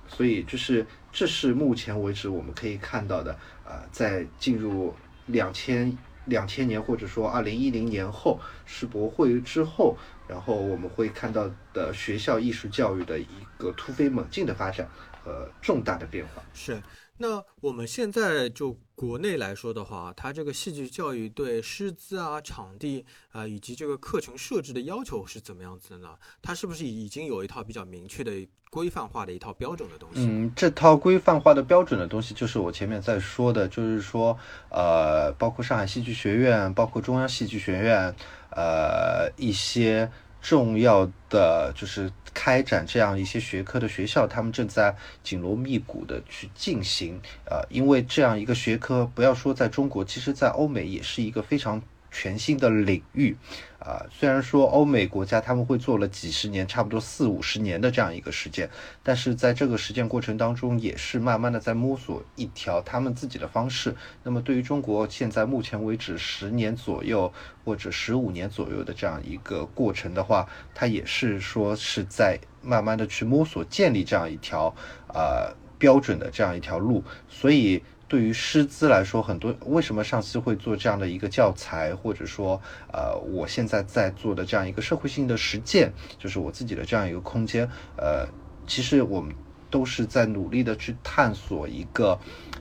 [0.08, 4.94] 所以，就是这是目前为止我们可以看到的，呃，在进入
[5.26, 9.96] 两千两千年或者说二零一零年后世博会之后，
[10.28, 13.26] 然后我们会看到的学校艺术教育的一
[13.58, 14.88] 个突飞猛进的发展
[15.22, 16.42] 和重大的变化。
[16.52, 16.80] 是。
[17.16, 26.08] 那我们现在就国内来说的话，它这个戏剧教育对师资啊、场地啊以及这个课程设置的要求是怎么样子的呢？
[26.42, 28.32] 它是不是已经有一套比较明确的
[28.68, 30.26] 规范化的一套标准的东西？
[30.26, 34.36] 嗯，这套规范化的标准的东西，就是我前面在说的，就是说，
[34.70, 38.14] 呃，包括上海戏剧学院，包括中央戏剧学院，
[38.50, 40.10] 呃，一些。
[40.44, 47.18] 重要的就是开展这样一些学科的学校，他们正在紧锣密鼓的去进行。
[47.46, 51.82] 呃，因为这样一个学科，不要说在中国，其实在欧美也是一个非常。
[52.14, 53.36] 全新的领域，
[53.80, 58.70] 啊，虽然说欧美国家他们会做了几十年，差不多四五十年的这样一个时间，
[59.02, 63.92] 但是在这个实践过程当中，也是慢慢的在摸索一条他们自己的方式。
[64.22, 67.32] 那么对于中国现在目前为止十年左右
[67.64, 74.72] 或者十五年左右的这样一个过程的话，它也是说是在慢慢的去摸索建立这样一条
[75.08, 77.82] 呃标准的这样一条路，所以。
[78.14, 88.24] 对于师资来说，很多为什么上期会做这样的一个教材，或者说，呃，我现在在做的这样一个社会性的实践，就是我自己的这样一个空间，呃，
[88.68, 89.34] 其实我们
[89.68, 92.16] 都是在努力的去探索一个，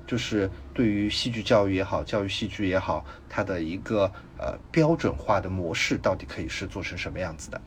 [0.08, 7.62] 就是对于戏剧教育也好，教育戏剧也好，它的一个呃标准化的模式到底可以是做成什么样子的。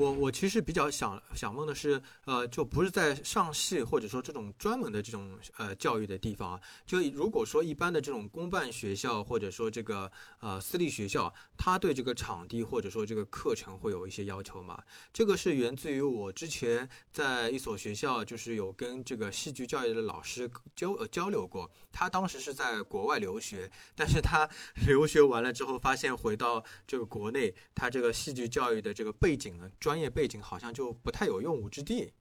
[0.00, 14.82] 我我其实比较想想问的是，呃，就不是在上戏或者说这种专门的这种呃教育的地方啊，就如果说一般的这种公办学校或者说这个呃私立学校，他对这个场地或者说这个课程会有一些要求吗？
[15.12, 24.48] 这个是源自于我之前在一所学校，就是有跟这个戏剧教育的老师交呃交流过，他当时是在国外留学，但是他
[24.86, 29.68] 留学完了之后，发现回到这个国内，他这个戏剧教育的这个背景呢。
[29.78, 32.12] 专业背景好像就不太有用武之地，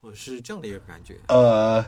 [0.00, 1.16] 我是这样的一个感觉。
[1.28, 1.84] 呃，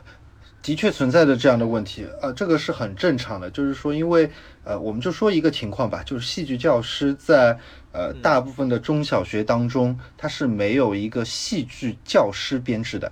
[0.61, 3.49] 的确存在着这样的问题，呃，这个是很正常的。
[3.49, 4.29] 就是说，因为
[4.63, 7.57] 呃，我们就说一个情况吧，就是戏剧教师在
[7.91, 13.11] 呃大部分的中小学当中，他是没有一个戏剧教师编制的。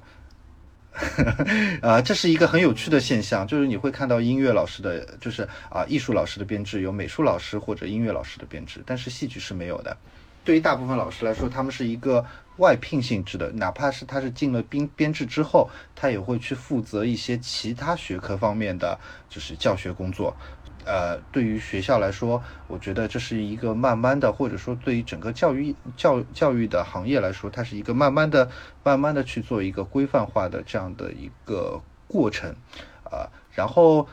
[1.81, 9.95] 啊， 这是一个很有趣的现象，就是你会看到音乐老师的，就是啊艺术老师的编制有美术老师或者音乐老师的编制，但是戏剧是没有的。
[10.43, 12.25] 对于大部分老师来说，他们是一个
[12.57, 18.99] 外聘性质的，哪怕是他是进了编编制之后，他也会去负责一些其他学科方面的
[19.29, 20.35] 就是教学工作。
[20.85, 28.49] 呃，对于学校来说，我觉得这是一个慢慢的，或者说对于整个教育教教育的行业来说，它是一个慢慢的、
[28.83, 32.55] 慢慢的去做一个规范化的这样的一个过程。
[33.11, 34.07] 啊，然后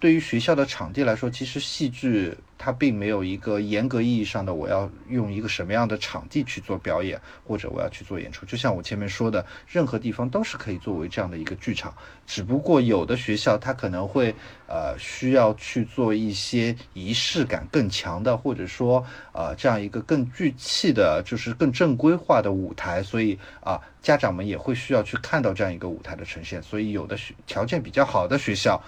[0.00, 2.36] 对于学校的场地来说，其实戏剧。
[2.62, 8.44] 它并没有一个严格意义上的我要用一个什么样的场地去做表演，或者我要去做演出。
[8.44, 11.94] 就像我前面说的，任何地方都是可以作为这样的一个剧场，
[12.26, 14.34] 只不过有的学校它可能会
[14.68, 26.62] 呃需要去做一些仪式感更强的，或者说呃这样一个更具气的，就是更正规化的舞台，所以啊家长们也会需要去看到这样一个舞台的呈现。
[26.62, 28.78] 所以有的学条件比较好的学校。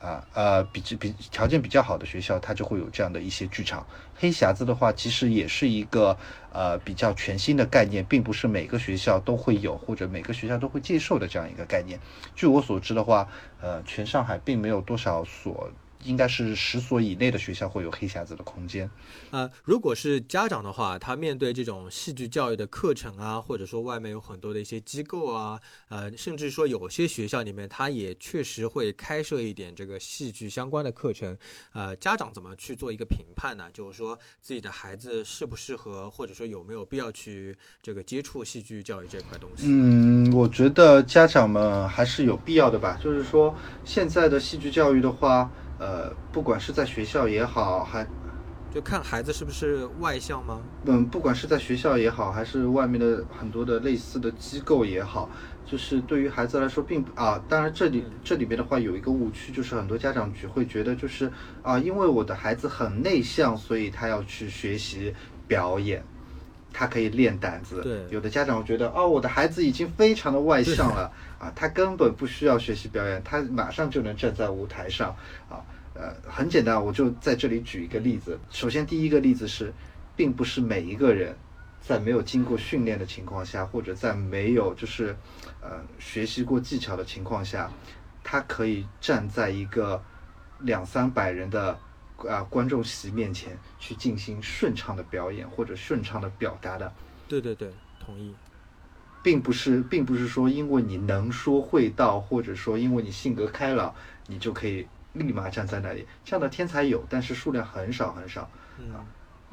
[0.00, 3.86] 啊呃，比这比条件比较好的学校，它就会有这样的一些剧场。
[4.16, 6.16] 黑匣子的话，其实也是一个
[6.52, 11.98] 呃比较全新的概念，并不是每个学校都会有或者每个学校都会接受的这样一个概念。
[12.34, 13.28] 据我所知的话，
[13.60, 15.70] 呃，全上海并没有多少所。
[16.04, 18.88] 应该是十所以内的学校会有黑匣子的空间。
[19.30, 31.36] 呃，如果是家长的话，他面对这种戏剧教育的课程啊，或者说外面有很多的一些机构啊，呃，甚至说有些学校里面，他也确实会开设一点这个戏剧相关的课程。
[31.72, 33.64] 呃，家长怎么去做一个评判呢？
[33.72, 39.64] 就是说自己的孩子适不适合，或者说有没有必要去这个接触戏剧教育这块东西？
[39.66, 42.98] 嗯，我觉得家长们还是有必要的吧。
[43.02, 45.50] 就是说现在的戏剧教育的话。
[45.84, 48.06] 呃，不管是在学校也好，还
[48.72, 50.62] 就看孩子是不是外向吗？
[50.86, 55.28] 嗯，不管是在学校也好，还是外面的很多的类似的机构也好，
[55.66, 61.30] 就是对于孩子来说，并啊，当然这里这里边的话有一个误区，就是很多家长只会觉得就是
[61.62, 65.14] 啊，因为我的孩子很内向，所以他要去学习
[65.46, 66.02] 表演，
[66.72, 67.82] 他可以练胆子。
[67.82, 71.12] 对，有的家长觉得哦，我的孩子已经非常的外向了。
[71.38, 75.14] 啊，他根本不需要学习表演，他马上就能站在舞台上
[75.48, 75.62] 啊。
[75.94, 78.38] 呃，很简单，我就在这里举一个例子。
[78.50, 79.72] 首先，第一个例子是，
[80.16, 81.36] 并不是每一个人
[81.80, 85.16] 在没有经过训练的情况下，或者在没有就是
[85.60, 87.70] 呃学习过技巧的情况下，
[88.24, 90.02] 他可以站在一个
[90.60, 91.78] 两三百人的
[92.28, 96.92] 啊观众席面前去进行顺畅的表演或者顺畅的表达的。
[97.28, 97.72] 对对对，
[98.04, 98.34] 同意。
[99.22, 103.94] 并不是，并不是说因为你能说会道，或者说因为你性格开朗，
[104.26, 106.06] 你就可以立马站在那里。
[106.24, 108.42] 这样的天才有，但是数量很少很少。
[108.92, 109.02] 啊，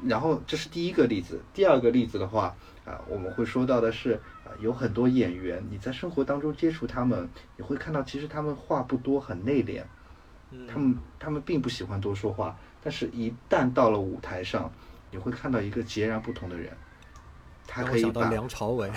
[0.04, 1.40] 然后这是第一个例子。
[1.54, 2.54] 第二个例子的话，
[2.84, 9.82] 啊，我们会说到的是，啊，有很多演员，你在生活当中接触他们，你会看到其实他们话不多，很内敛。
[10.68, 14.70] 他们他们并不喜欢多说话，但是一旦到了舞台上，
[15.10, 16.70] 你会看到一个截然不同的人。
[17.66, 18.90] 他可以把梁朝伟。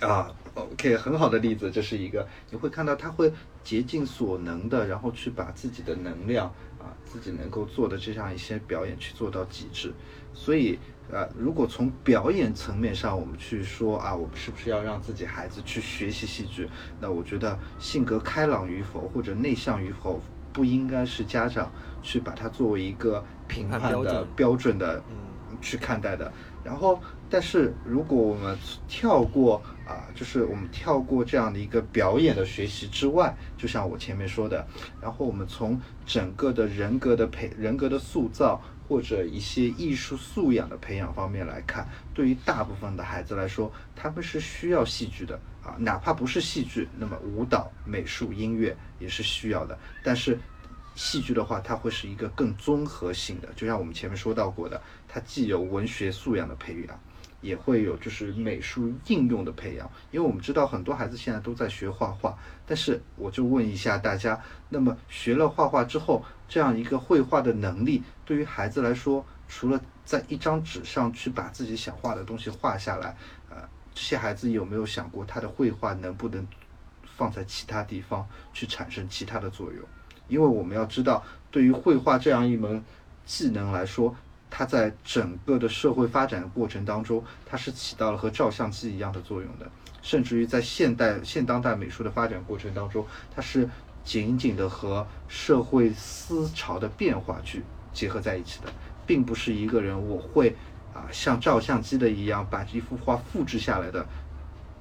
[0.00, 3.32] 啊，OK，很好的例子，这是一个，你会看到他会
[3.66, 6.46] 竭尽所能的，然后去把自己的能量
[6.78, 9.92] 啊，自己能够做的这样一些表演去做到极致。
[10.32, 10.78] 所以，
[11.10, 16.68] 呃，如果从表演层面上我们去说啊，我们是不是要让自己孩子去学习戏剧？
[17.00, 20.20] 那我觉得性格开朗与否或者内向与否，
[20.52, 21.72] 不应该是家长
[22.04, 25.02] 去把它作为一个评判的标准的
[25.60, 26.32] 去看待的。
[26.62, 28.56] 然后，但是如果我们
[28.86, 34.66] 跳过啊，就是我们跳过这样的一个表演的学习之外，就像我前面说的，
[35.00, 50.38] 然后我们从整个的人格的培、人格的塑造或者一些艺术素养的培养方面来看，对于大部分的孩子来说，他们是需要戏剧的啊，哪怕不是戏剧，那么舞蹈、美术、音乐也是需要的，但是。
[50.98, 56.98] 戏剧的话，它会是一个更综合性的，就像我们前面说到过的，它既有文学素养的培养，
[57.40, 59.90] 也会有就是美术应用的培养。
[60.10, 73.16] 因为我们知道很多孩子现在都在学画画，但是我就问一下大家，那么学了画画之后，这样一个绘画的能力，对于孩子来说，除了在一张纸上去把自己想画的东西画下来，
[73.50, 73.56] 呃，
[73.94, 76.46] 这些孩子有没有想过他的绘画能不能
[77.16, 79.82] 放在其他地方去产生其他的作用？
[80.28, 82.82] 因为我们要知道，对于绘画这样一门
[83.24, 84.14] 技能来说，
[84.50, 89.70] 它在整个的社会发展的过程当中，它是起到了和照相机一样的作用的。
[90.02, 93.68] 甚至于在现代现当代美术的发展过程当中，它是
[94.04, 98.72] 紧紧的和社会思潮的变化去结合在一起的，
[99.06, 100.54] 并不是一个人我会
[100.94, 104.06] 啊像照相机的一样把这幅画复制下来的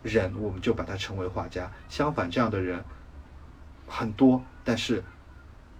[0.03, 1.71] 人，我们就把它称为画家。
[1.89, 2.83] 相反，这样的人
[3.87, 5.03] 很多，但是。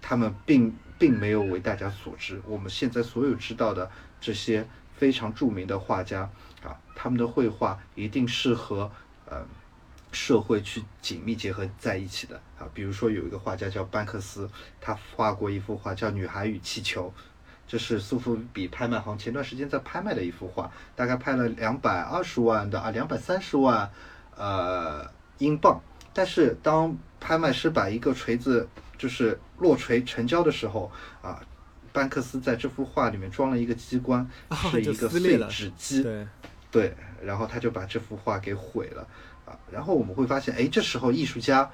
[0.08, 2.42] 他们并并没有为大家所知。
[2.48, 3.90] 我们现在所有知道的
[4.22, 6.30] 这些非常著名的画家
[6.64, 8.90] 啊，他们的绘画一定是和
[9.30, 9.46] 呃
[10.12, 12.68] 社会去紧密结合在一起的啊。
[12.74, 17.14] 比如说有一个画家叫班克斯，他画过一幅画叫《女孩与气球》，
[17.68, 23.92] 这是苏富比拍卖行前段时间在拍卖的一幅画，大概拍了两百二十万的啊，两百三十万
[24.38, 25.82] 呃英镑。
[26.14, 30.92] 但是当拍卖师把一个锤子就是落锤成交的时候
[31.22, 31.42] 啊，
[31.92, 34.28] 班克斯在这幅画里面装了一个机关，
[34.72, 36.28] 是一个碎纸机，对，
[36.72, 39.08] 对，然后他就把这幅画给毁了
[39.46, 39.58] 啊。
[39.72, 41.70] 然后我们会发现，哎，这时候艺术家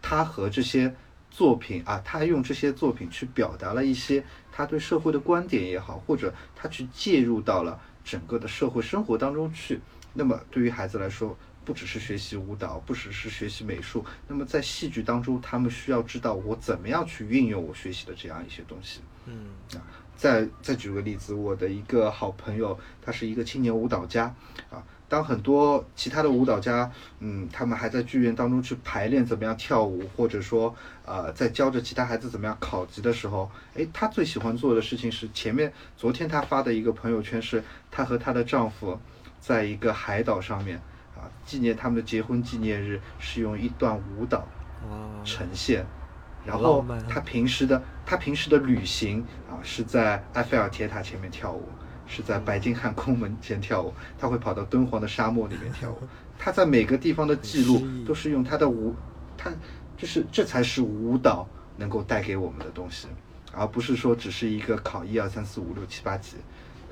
[0.00, 0.94] 他和这些
[1.30, 9.80] 作品啊，他用这些作品去表达了一些他对社会的观点也好，或者他去介入到了整个的社会生活当中去。
[10.14, 19.00] 那么对于孩子来说，不只是学习舞蹈，不只是学习美术，那么在戏剧当中，他们需要知道我怎么样去运用我学习的这样一些东西。
[19.26, 19.80] 嗯，啊，
[20.16, 24.34] 再再举个例子，我的一个好朋友，他是一个青年舞蹈家，
[24.70, 26.90] 啊，当很多其他的舞蹈家，
[27.20, 38.98] 嗯，他们还在剧院当中去排练怎么样跳舞，或者说，呃，在教着其他孩子怎么样考级的时候，诶，他最喜欢做的事情是前面昨天他发的一个朋友圈，是她和她的丈夫
[39.40, 40.80] 在一个海岛上面。
[41.44, 44.46] 纪念他们的结婚纪念日是用一段舞蹈
[45.24, 45.84] 呈现，
[46.44, 51.68] 然后他平时的他平时的旅行啊是在埃菲尔铁塔前面跳舞，
[52.06, 55.98] 是在白金汉宫门前跳舞，他会跑到敦煌的沙漠里面跳舞。
[56.38, 58.94] 他在每个地方的记录都是用他的舞，
[59.36, 59.50] 他
[59.96, 63.06] 就是这才是舞蹈能够带给我们的东西，
[63.52, 66.36] 而不是说只是一个考一二三四五六七八级，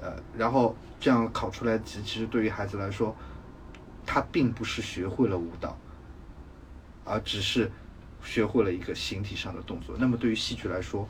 [0.01, 3.16] 呃，然后这样考出来级，其实对于孩子来说。
[4.12, 5.78] 他并不是学会了舞蹈，
[7.04, 7.70] 而只是
[8.24, 9.94] 学会了一个形体上的动作。
[10.00, 11.08] 那么对于戏剧来说，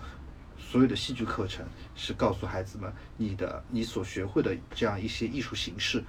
[0.58, 1.64] 所有的戏剧课程
[1.96, 6.04] 是告诉孩子们，你的你所学会的这样一些艺术形式，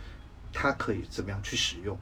[0.51, 1.97] 它可以怎么样去使用。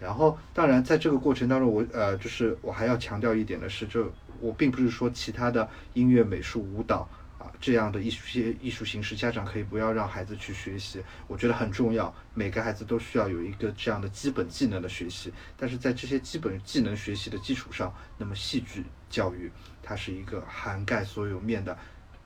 [0.00, 7.08] 然后，当然在这个过程当中，我呃，就是我还要强调一点的是，就我并不是说其他的音乐、美术、舞蹈
[7.44, 12.12] 啊这样的艺术些艺术形式，家长可以不要让孩子去学习，我觉得很重要。
[12.32, 21.76] 每个孩子都需要有一个这样的基本技能的学习，但是在这些基本技能学习的基础上，那么戏剧教育它是一个涵盖所有面的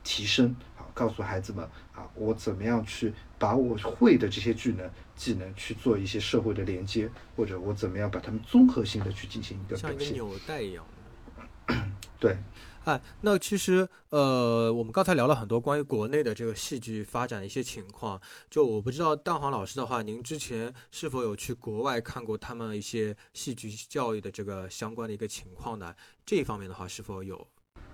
[0.05, 10.15] 提升啊，告诉孩子们啊，我怎么样去把我会的这些技能技能去做一些社会的连接，或者我怎么样把它们综合性的去进行一个像一个表现。
[10.15, 10.95] 纽带一样的。
[12.21, 12.37] 对，
[12.89, 18.19] 哎，那其实呃，我们刚才聊了很多关于国内的这个戏剧发展的一些情况。
[18.49, 25.95] 就我不知道蛋黄老师的话，您之前是否有去国外看过他们一些戏剧教育的这个相关的一个情况呢？
[26.25, 27.47] 这一方面的话，是否有？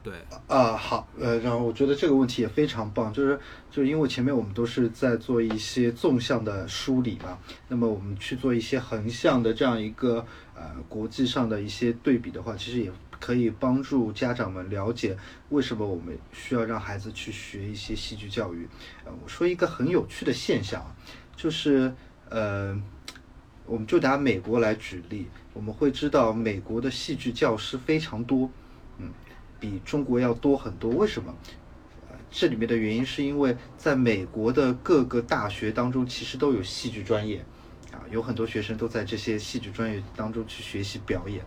[0.05, 0.15] 对，
[0.47, 3.37] 啊，好，呃，然后我觉得这个问题也非常棒，就是
[3.73, 7.37] 就是因为前面我们都是在做一些纵向的梳理嘛，
[7.67, 10.25] 那么我们去做一些横向的这样一个
[10.55, 12.93] 呃国际上的一些对比的话，其实也
[13.25, 15.17] 可以帮助家长们了解
[15.49, 18.69] 为什么我们需要让孩子去学一些戏剧教育。
[19.03, 20.95] 呃，我说一个很有趣的现象啊，
[21.35, 21.91] 就是
[22.29, 22.79] 呃，
[23.65, 28.51] 我们就拿美国来举例，我们会知道美国的戏剧教师非常多，
[28.99, 29.11] 嗯。
[29.59, 31.35] 比中国要多很多，为什么？
[32.11, 37.43] 呃，这里面的原因是因为在美国的各个大学当中，其实都有戏剧专业，
[37.91, 41.43] 啊，有很多学生都在这些戏剧专业当中去学习表演，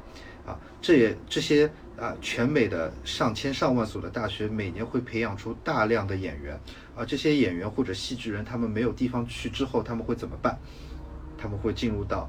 [0.48, 1.70] 啊，这也这些
[2.00, 6.60] 啊，全美的上千上万所的大学每年会培养出大量的演员，
[6.96, 10.58] 啊，这些演员或者戏剧人，他们没有地方去之后，他们会怎么办？
[11.38, 12.28] 他们会进入到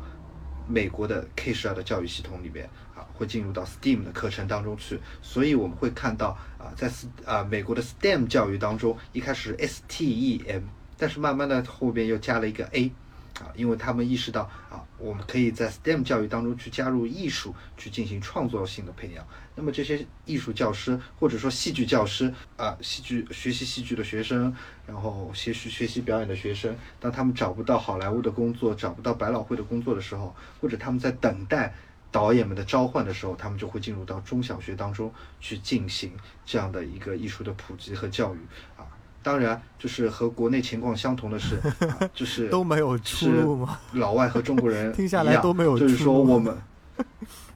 [0.66, 2.68] 美国的 K 十二的教育系统里面。
[2.94, 10.62] 啊会进入到 STEAM 的课程当中去，所以我们会看到啊，在 S 啊美国的 STEM 教育当中，一开始 STEM，
[10.96, 12.92] 但是慢慢的后边又加了一个 A。
[13.40, 19.24] 啊，因为他们意识到啊，我们可以在 STEM 教育当中去加入艺术，去进行创造性的培养。
[19.54, 24.54] 那么这些艺术教师或者说戏剧教师啊，戏剧学习戏剧的学生，
[24.86, 31.72] 然后学习学习表演的学生，当他们找不到好莱坞的工作，找不到百老汇的工作的时候，或者他们在等待
[32.10, 36.12] 导演们的召唤的时候，他们就会进入到中小学当中去进行
[36.44, 38.38] 这样的一个艺术的普及和教育
[38.76, 38.86] 啊。
[39.28, 41.56] 当然，就是和国内情况相同的是，
[41.86, 43.78] 啊就是都没有出路吗？
[43.92, 46.56] 老外和中国人听下来都没有就是说我们，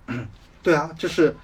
[0.63, 1.35] 对啊，就是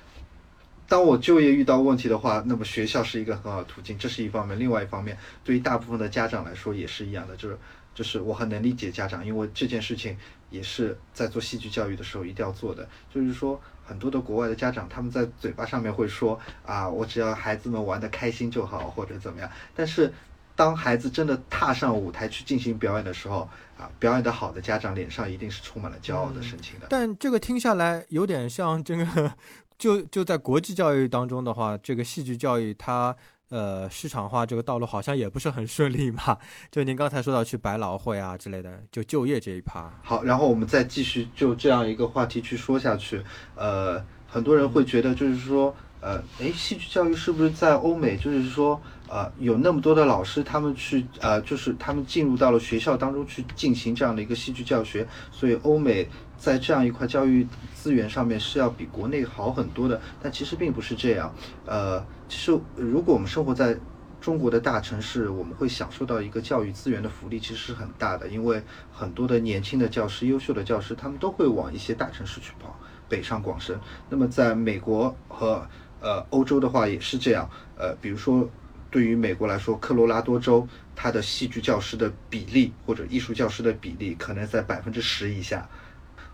[0.86, 4.60] 当我就业遇到问题的话，那么学校是一个很好的途径，这是一方面。
[4.60, 7.56] 另外一方面，对于大部分的家长来说也是一样的，就是
[7.94, 10.14] 就是我很能理解家长，因为这件事情
[10.50, 12.86] 也是在做戏剧教育的时候一定要做的。
[13.14, 13.58] 就是说，
[13.88, 19.50] 很多的国外的家长他们在嘴巴上面会说啊，我只要孩子们玩的开心就好，或者怎么样。
[19.74, 20.12] 但是
[20.54, 26.86] 当孩子真的踏上舞台去进行表演的时候，啊，表演的好的家长脸上一定是充满了骄傲的神情的。
[26.90, 29.32] 但这个听下来有点像这个，
[29.78, 33.16] 就就在国际教育当中的话，这个戏剧教育它
[33.50, 36.36] 呃市场化这个道路好像也不是很顺利嘛。
[36.70, 43.22] 就您刚才说到去百老汇啊之类的，就就业这一趴，好，然后我们再继续就这样一个话题去说下去。
[43.54, 56.08] 呃，很多人会觉得就是说，呃，诶，戏剧教育是不是在欧美，就是说，呃，有那么多的老师，他们去，呃，就是他们进入到了学校当中去进行这样的一个戏剧教学，所以欧美
[56.38, 60.00] 在这样一块教育资源上面是要比国内好很多的。
[60.22, 61.34] 但其实并不是这样。
[61.66, 63.76] 呃，其实如果我们生活在
[64.20, 68.60] 中国的大城市，我们会享受到一个教育资源的福利，其实是很大的，因为
[68.92, 72.76] 很多的年轻的教师、优秀的教师，他们都会往一些大城市去跑，
[73.08, 73.78] 北上广深。
[74.08, 75.64] 那么在美国和
[76.00, 78.48] 呃欧洲的话也是这样，呃，比如说
[78.90, 80.66] 对于美国来说，科罗拉多州
[80.96, 85.68] 它的戏剧教师的比例或者艺术教师的比例可能在百分之十以下。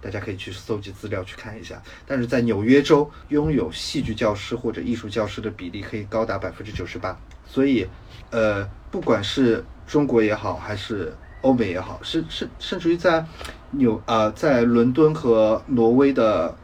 [0.05, 7.19] 大家可以去搜集资料去看一下，但是在纽约州，拥有戏剧教师或者艺术教师的比例可以高达百分之九十八。
[7.47, 7.87] 所以，
[8.31, 13.25] 呃，不管是中国也好，还是欧美也好，甚甚甚至于在
[13.71, 16.55] 纽呃在伦敦和挪威的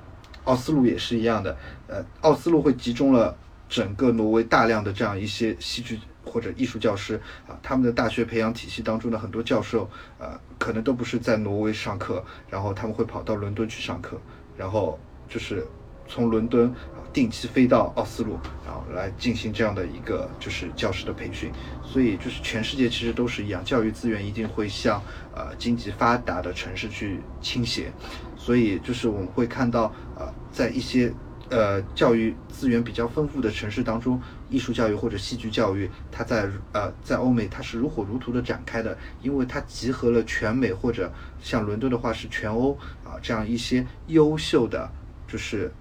[0.44, 1.56] 奥斯陆也是一样的。
[1.86, 3.34] 呃，奥斯陆会集中了
[3.70, 14.20] 整个挪威大量的这样一些戏剧或者艺术教师啊，他们的大学培养体系当中的很多教授，呃，可能都不是在挪威上课，然后他们会跑到伦敦去上课，
[14.56, 14.98] 然后
[15.28, 15.66] 就是
[16.06, 16.72] 从伦敦
[17.12, 21.50] 定期飞到奥斯陆，然后来进行这样的一个就是教师的培训。
[21.82, 25.02] 所以就是全世界其实都是一样，教育资源一定会向
[25.34, 27.90] 呃经济发达的城市去倾斜。
[28.36, 31.12] 所以就是我们会看到呃在一些
[31.50, 44.88] 呃，教育资源比较丰富的城市当中，艺术教育或者戏剧教育，它在呃在欧美它是如火如荼的展开的，因为它集合了全美或者像伦敦的话是全欧啊这样一些优秀的
[45.26, 45.72] 就是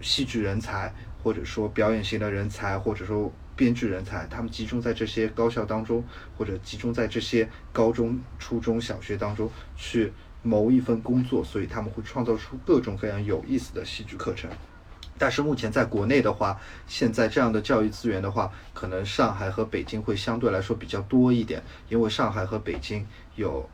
[0.00, 6.02] 戏剧人才或者说表演型的人才，或者说编剧人才，他们集中在这些高校当中，
[6.38, 10.10] 或者集中在这些高中、初中小学当中去
[10.42, 14.48] 谋一份工作，所以他们会创造出各种各样有意思的戏剧课程。
[15.18, 23.68] 但是目前在国内的话，现在这样的教育资源的话，可能上海和北京会相对来说比较多一点，因为上海和北京有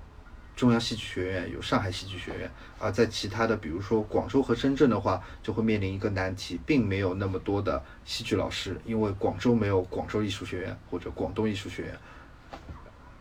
[0.56, 11.98] 中央戏剧学院，有上海戏剧学院，而在其他的，比如说广州和深圳的话，就会面临一个难题，并没有那么多的戏剧老师，因为广州没有广州艺术学院或者广东艺术学院，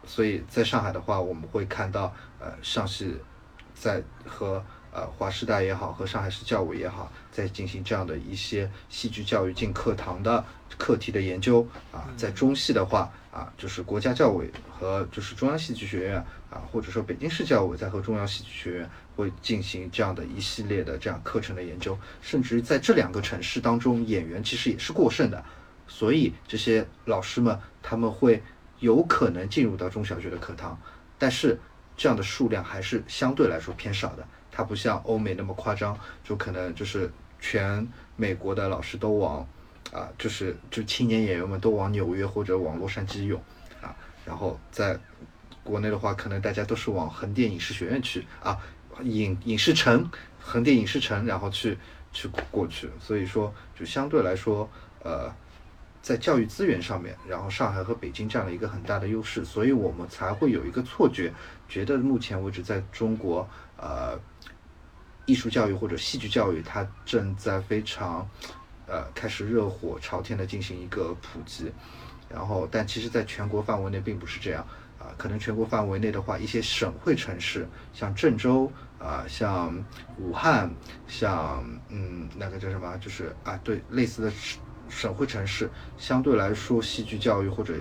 [0.06, 3.16] 所以在上海的话，我们会看到，呃，上戏
[3.74, 4.64] 在和。
[4.96, 10.46] 呃，华师大也好，和上海市教委也好，在进行这样的一些戏剧教育进课堂的
[10.78, 16.18] 课题的研究啊，在中戏的话啊，就是国家教委和就是中央戏剧学院
[16.52, 25.44] 啊，或者说北京市教委在和中央戏剧学院会进行这样的一系列的这样课程的研究，甚至于在这两个城市当中，演员其实也是过剩的，
[25.88, 28.44] 所以这些老师们他们会
[28.80, 30.80] 有可能进入到中小学的课堂，
[31.18, 31.60] 但是
[31.98, 34.28] 这样的数量还是相对来说偏少的。
[34.56, 37.12] 它不像欧美那么夸张，就可能就是
[37.44, 37.86] 全
[38.16, 39.46] 美国的老师都往，
[39.92, 43.38] 啊，就是就青年演员们都往纽约或者往洛杉矶涌，
[43.82, 43.94] 啊，
[44.26, 44.98] 然后在
[45.62, 48.58] 国内的话，可能大家都是往横店影视学院去啊，
[49.02, 51.78] 影影视城，横店影视城，然后去
[52.14, 54.70] 去过去，所以说就相对来说，
[55.04, 55.30] 呃，
[56.02, 61.34] 在教育资源上面，然后上海和北京占了一个很大的优势，所以我们才会有一个错觉，
[61.68, 64.18] 觉得目前为止在中国，呃。
[65.26, 68.28] 艺术教育或者戏剧教育，它正在非常，
[68.88, 71.72] 呃，开始热火朝天的进行一个普及，
[72.30, 74.68] 然后，但其实，在全国范围内并不是这样
[75.00, 75.08] 啊。
[75.18, 78.70] 可能全国范围内的话，一些省会城市，像郑州
[79.00, 79.74] 啊，像
[80.18, 80.70] 武汉，
[81.08, 84.32] 像嗯，那个叫什么，就是啊，对，类似的
[84.90, 87.74] 省会城市，相对来说，戏剧教育或者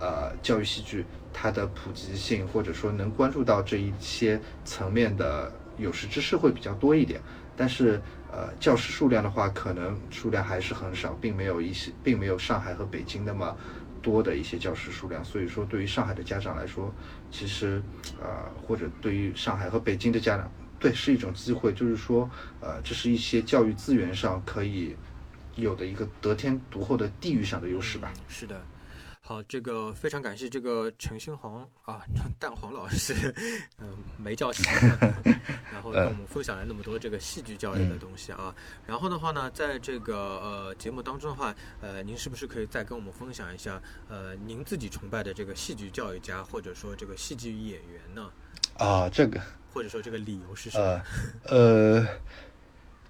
[0.00, 5.52] 呃，教育戏剧它的普及性，或者说能关注到这一些层面的。
[5.78, 7.20] 有识之士会比较多一点，
[7.56, 8.00] 但是
[8.32, 13.56] 呃，教师数量的话，可能数量还是很少，并没有一些，并没有上海和北京那么
[14.02, 15.24] 多的一些教师数量。
[15.24, 16.92] 所以说，对于上海的家长来说，
[17.30, 17.82] 其实
[18.20, 18.28] 呃，
[18.66, 22.28] 或者对于上海和北京的家长，对，是一种机会，就是说，
[22.60, 24.94] 呃，这是一些教育资源上可以
[25.54, 28.12] 有的一个得天独厚的地域上的优势吧。
[28.28, 28.60] 是的。
[29.28, 32.00] 好，这个非常感谢这个陈新黄啊，
[32.38, 33.34] 蛋黄老师，
[33.76, 34.64] 嗯，没叫醒，
[35.72, 38.54] 然后跟我们分享了那么多这个戏剧教育的东西啊。
[38.86, 48.30] 然后的话呢，在这个呃节目当中的话，呃，您是不是可以再跟我们分享一下，呃，您自己崇拜的这个戏剧教育家，或者说这个戏剧演员呢？
[48.78, 49.40] 啊，这个，
[49.74, 51.02] 或者说这个理由是什么？
[51.46, 52.06] 呃。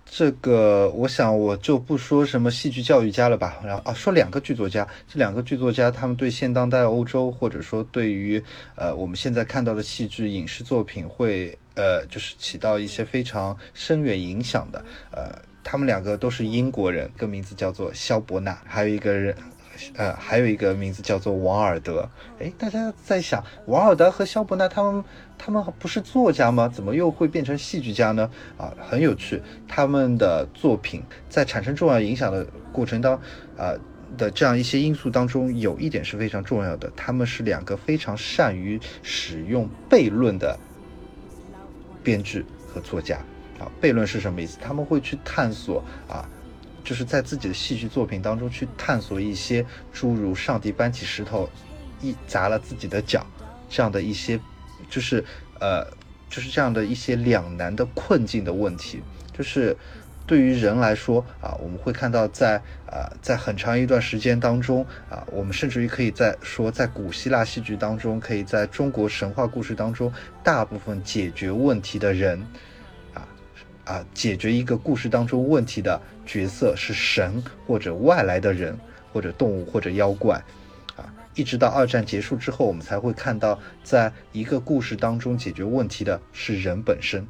[0.08, 8.42] 这个，我想我就不说什么戏剧教育家了吧，然后啊，说两个剧作家，这两个剧作家他们对现当代欧洲，或者说对于
[8.76, 14.82] 呃我们现在看到的戏剧影视作品，会呃就是起到一些非常深远影响的。
[15.10, 15.30] 呃，
[15.64, 19.36] 他们两个都是英国人，一个名字叫做肖伯纳，还有一个人。
[19.94, 22.08] 呃，还有一个名字叫做王尔德。
[22.38, 25.04] 哎，大家在想，王尔德和肖伯纳他们，
[25.38, 26.68] 他们不是作家吗？
[26.68, 28.30] 怎么又会变成戏剧家呢？
[28.56, 29.42] 啊，很有趣。
[29.68, 33.14] 他们的作品在产生重要影响的过程当，
[33.56, 33.74] 啊
[34.16, 40.58] 的这样一些因素当中，有一点是非常重要的，他们是两个非常善于使用悖论的
[42.02, 43.16] 编剧和作家。
[43.58, 44.58] 啊，悖论是什么意思？
[44.60, 46.28] 他们会去探索啊。
[46.84, 51.50] 就是在自己的戏剧作品当中去探索一些诸如上帝搬起石头
[52.00, 53.26] 一砸了自己的脚
[53.68, 54.38] 这样的一些，
[54.88, 55.24] 就是
[55.60, 55.86] 呃，
[56.28, 59.02] 就是这样的一些两难的困境的问题。
[59.36, 59.76] 就是
[60.26, 62.56] 对于人来说啊，我们会看到在
[62.86, 70.12] 啊，在很长一段时间当中啊，我们甚至于可以在说，在古希腊戏剧当中，可以在中国神话故事当中，
[70.42, 72.44] 大部分解决问题的人。
[73.84, 78.76] 啊，解决一个故事当中问题的角色是神或者外来的人，
[79.12, 80.42] 或者动物或者妖怪，
[81.36, 87.24] 一直到二战结束之后，我们才会看到，在一个故事当中解决问题的是人本身，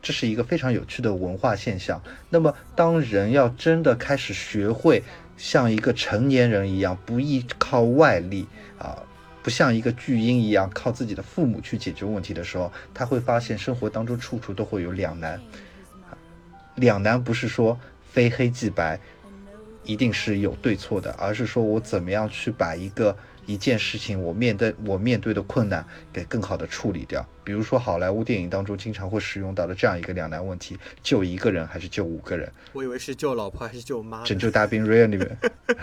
[0.00, 2.00] 这是一个非常有趣的文化现象。
[2.28, 5.02] 那么，当人要真的开始学会
[5.36, 8.46] 像一个成年人一样，不依靠外力
[8.78, 9.02] 啊，
[9.42, 15.40] 不像一个巨婴一样靠自己的父母去解决问题的时候，他会发现生活当中处处都会有两难。
[16.74, 17.78] 两难不是说
[18.10, 19.00] 非黑即白，
[19.84, 23.16] 一定是有对错的，而是说我怎么样去把一个。
[23.44, 27.26] 一件事情，我面对我面对的困难，给更好的处理掉。
[27.42, 32.48] 比如说，好莱坞电影当中经常会使用到的这样一个两难问题：救一个人还是救五个人？
[32.72, 34.22] 我以为是救老婆还是救妈。
[34.22, 35.36] 拯救大兵瑞恩里面，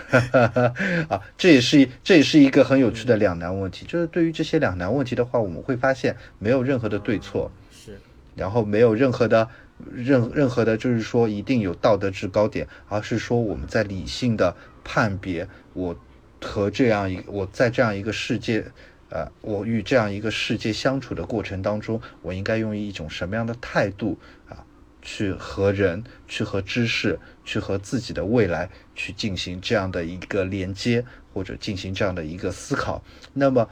[1.10, 3.84] 啊，这也是这也是一个很有趣的两难问题。
[3.84, 8.00] 就是对于这些两难问题的话，我们会发现没有任何的对错，是，
[8.34, 9.46] 然后没有任何的
[9.92, 15.96] 任任何的，就是说一定有道德制高点，而是说我们在理性的判别我。
[16.42, 18.64] 和这样一我在这样一个世界，
[19.10, 24.18] 呃，我与这样一个世界相处的过程当中，我应该用一种什么样的态度
[24.48, 24.64] 啊，
[25.02, 31.04] 去和人，去和知识，去和自己的未来去进行这样的一个连接，
[31.34, 33.04] 或者进行这样的一个思考，
[33.34, 33.68] 那么。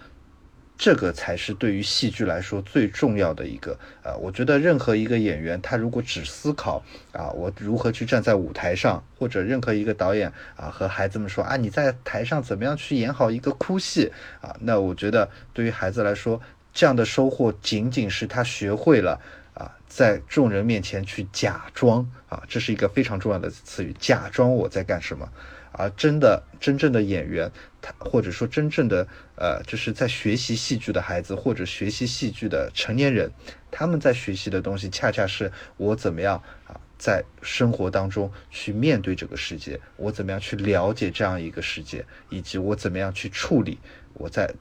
[0.78, 16.40] 这个才是对于戏剧来说最重要的一个，呃，我觉得任何一个演员，他如果只思考啊，我如何去站在舞台上，或者任何一个导演啊，和孩子们说啊，你在台上怎么样去演好一个哭戏啊，那我觉得对于孩子来说，
[16.72, 19.20] 这样的收获仅仅是他学会了
[19.54, 25.28] 啊，在众人面前去假装啊，这是一个非常重要的词语，假装我在干什么。
[25.72, 27.50] 而真的真正的演员，
[27.80, 29.06] 他或者说真正的
[29.36, 33.30] 呃，就是在学习戏剧的孩子，或者学习戏剧的成年人，
[33.70, 43.78] 他们在学习的东西，恰恰是我怎么样啊，在生活当中去面对这个世界，我怎么样去了解这样一个世界，以及我怎么样去处理
[44.14, 44.52] 我在。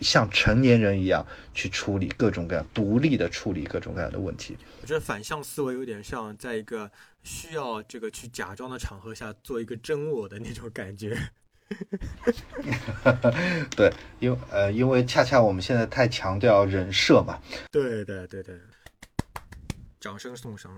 [0.00, 1.24] 像成年人一样
[1.54, 4.56] 去处理各种各样独立的处理各种各样的问题。
[4.82, 6.90] 我觉得反向思维有点像在一个
[7.22, 11.16] 需要这个去假装的场合下做一个真我的那种感觉。
[13.76, 17.40] 对，因为呃，因为恰恰我们现在太强调人设嘛。
[17.72, 18.60] 对对对对。
[19.98, 20.70] 掌声送上，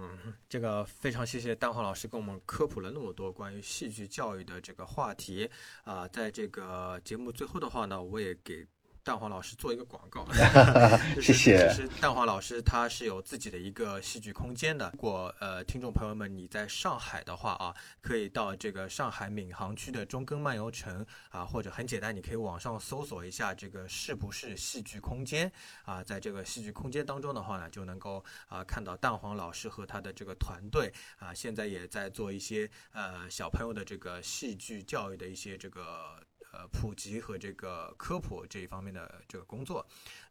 [0.48, 5.50] 这个非常谢谢蛋黄老师跟我们科普了那么多关于戏剧教育的这个话题
[5.84, 8.66] 啊，在这个节目最后的话呢，我也给。
[9.08, 10.28] 蛋黄老师做一个广告，
[11.18, 11.66] 谢谢。
[11.70, 14.90] 其实蛋黄老师他是有自己的一个戏剧空间的。
[14.92, 25.50] 如果呃听众朋友们你在上海的话啊，可以到这个上海闵行区的中根漫游城啊，或者很简单，你可以网上搜索一下这个是不是戏剧空间
[25.86, 36.22] 啊，在这个戏剧空间当中的话呢，就能够啊看到蛋黄老师和他的这个团队啊，现在也在做一些呃小朋友的这个戏剧教育的一些这个。
[36.52, 39.86] 呃，普及和这个科普这一方面的这个工作，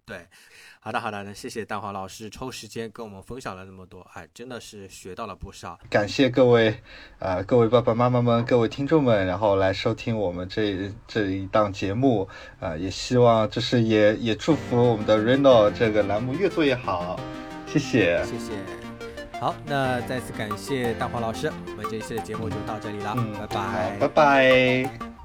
[0.05, 0.27] 对，
[0.79, 5.79] 好的好的，那谢谢蛋黄老师抽时间跟我们分享了那么多，哎，真的是学到了不少。
[5.89, 6.81] 感谢各位，
[7.19, 12.27] 呃，各位爸爸妈妈们，各位听众们，然后来收听我们这这一档节目，
[12.59, 17.19] 啊，也希望就是也也祝福我们的 Reno 这个栏目越做越好，
[17.67, 18.53] 谢谢，谢谢。
[19.39, 25.16] 好，那再次感谢蛋黄老师，我们这一期的节目就到这里了，拜拜，拜拜。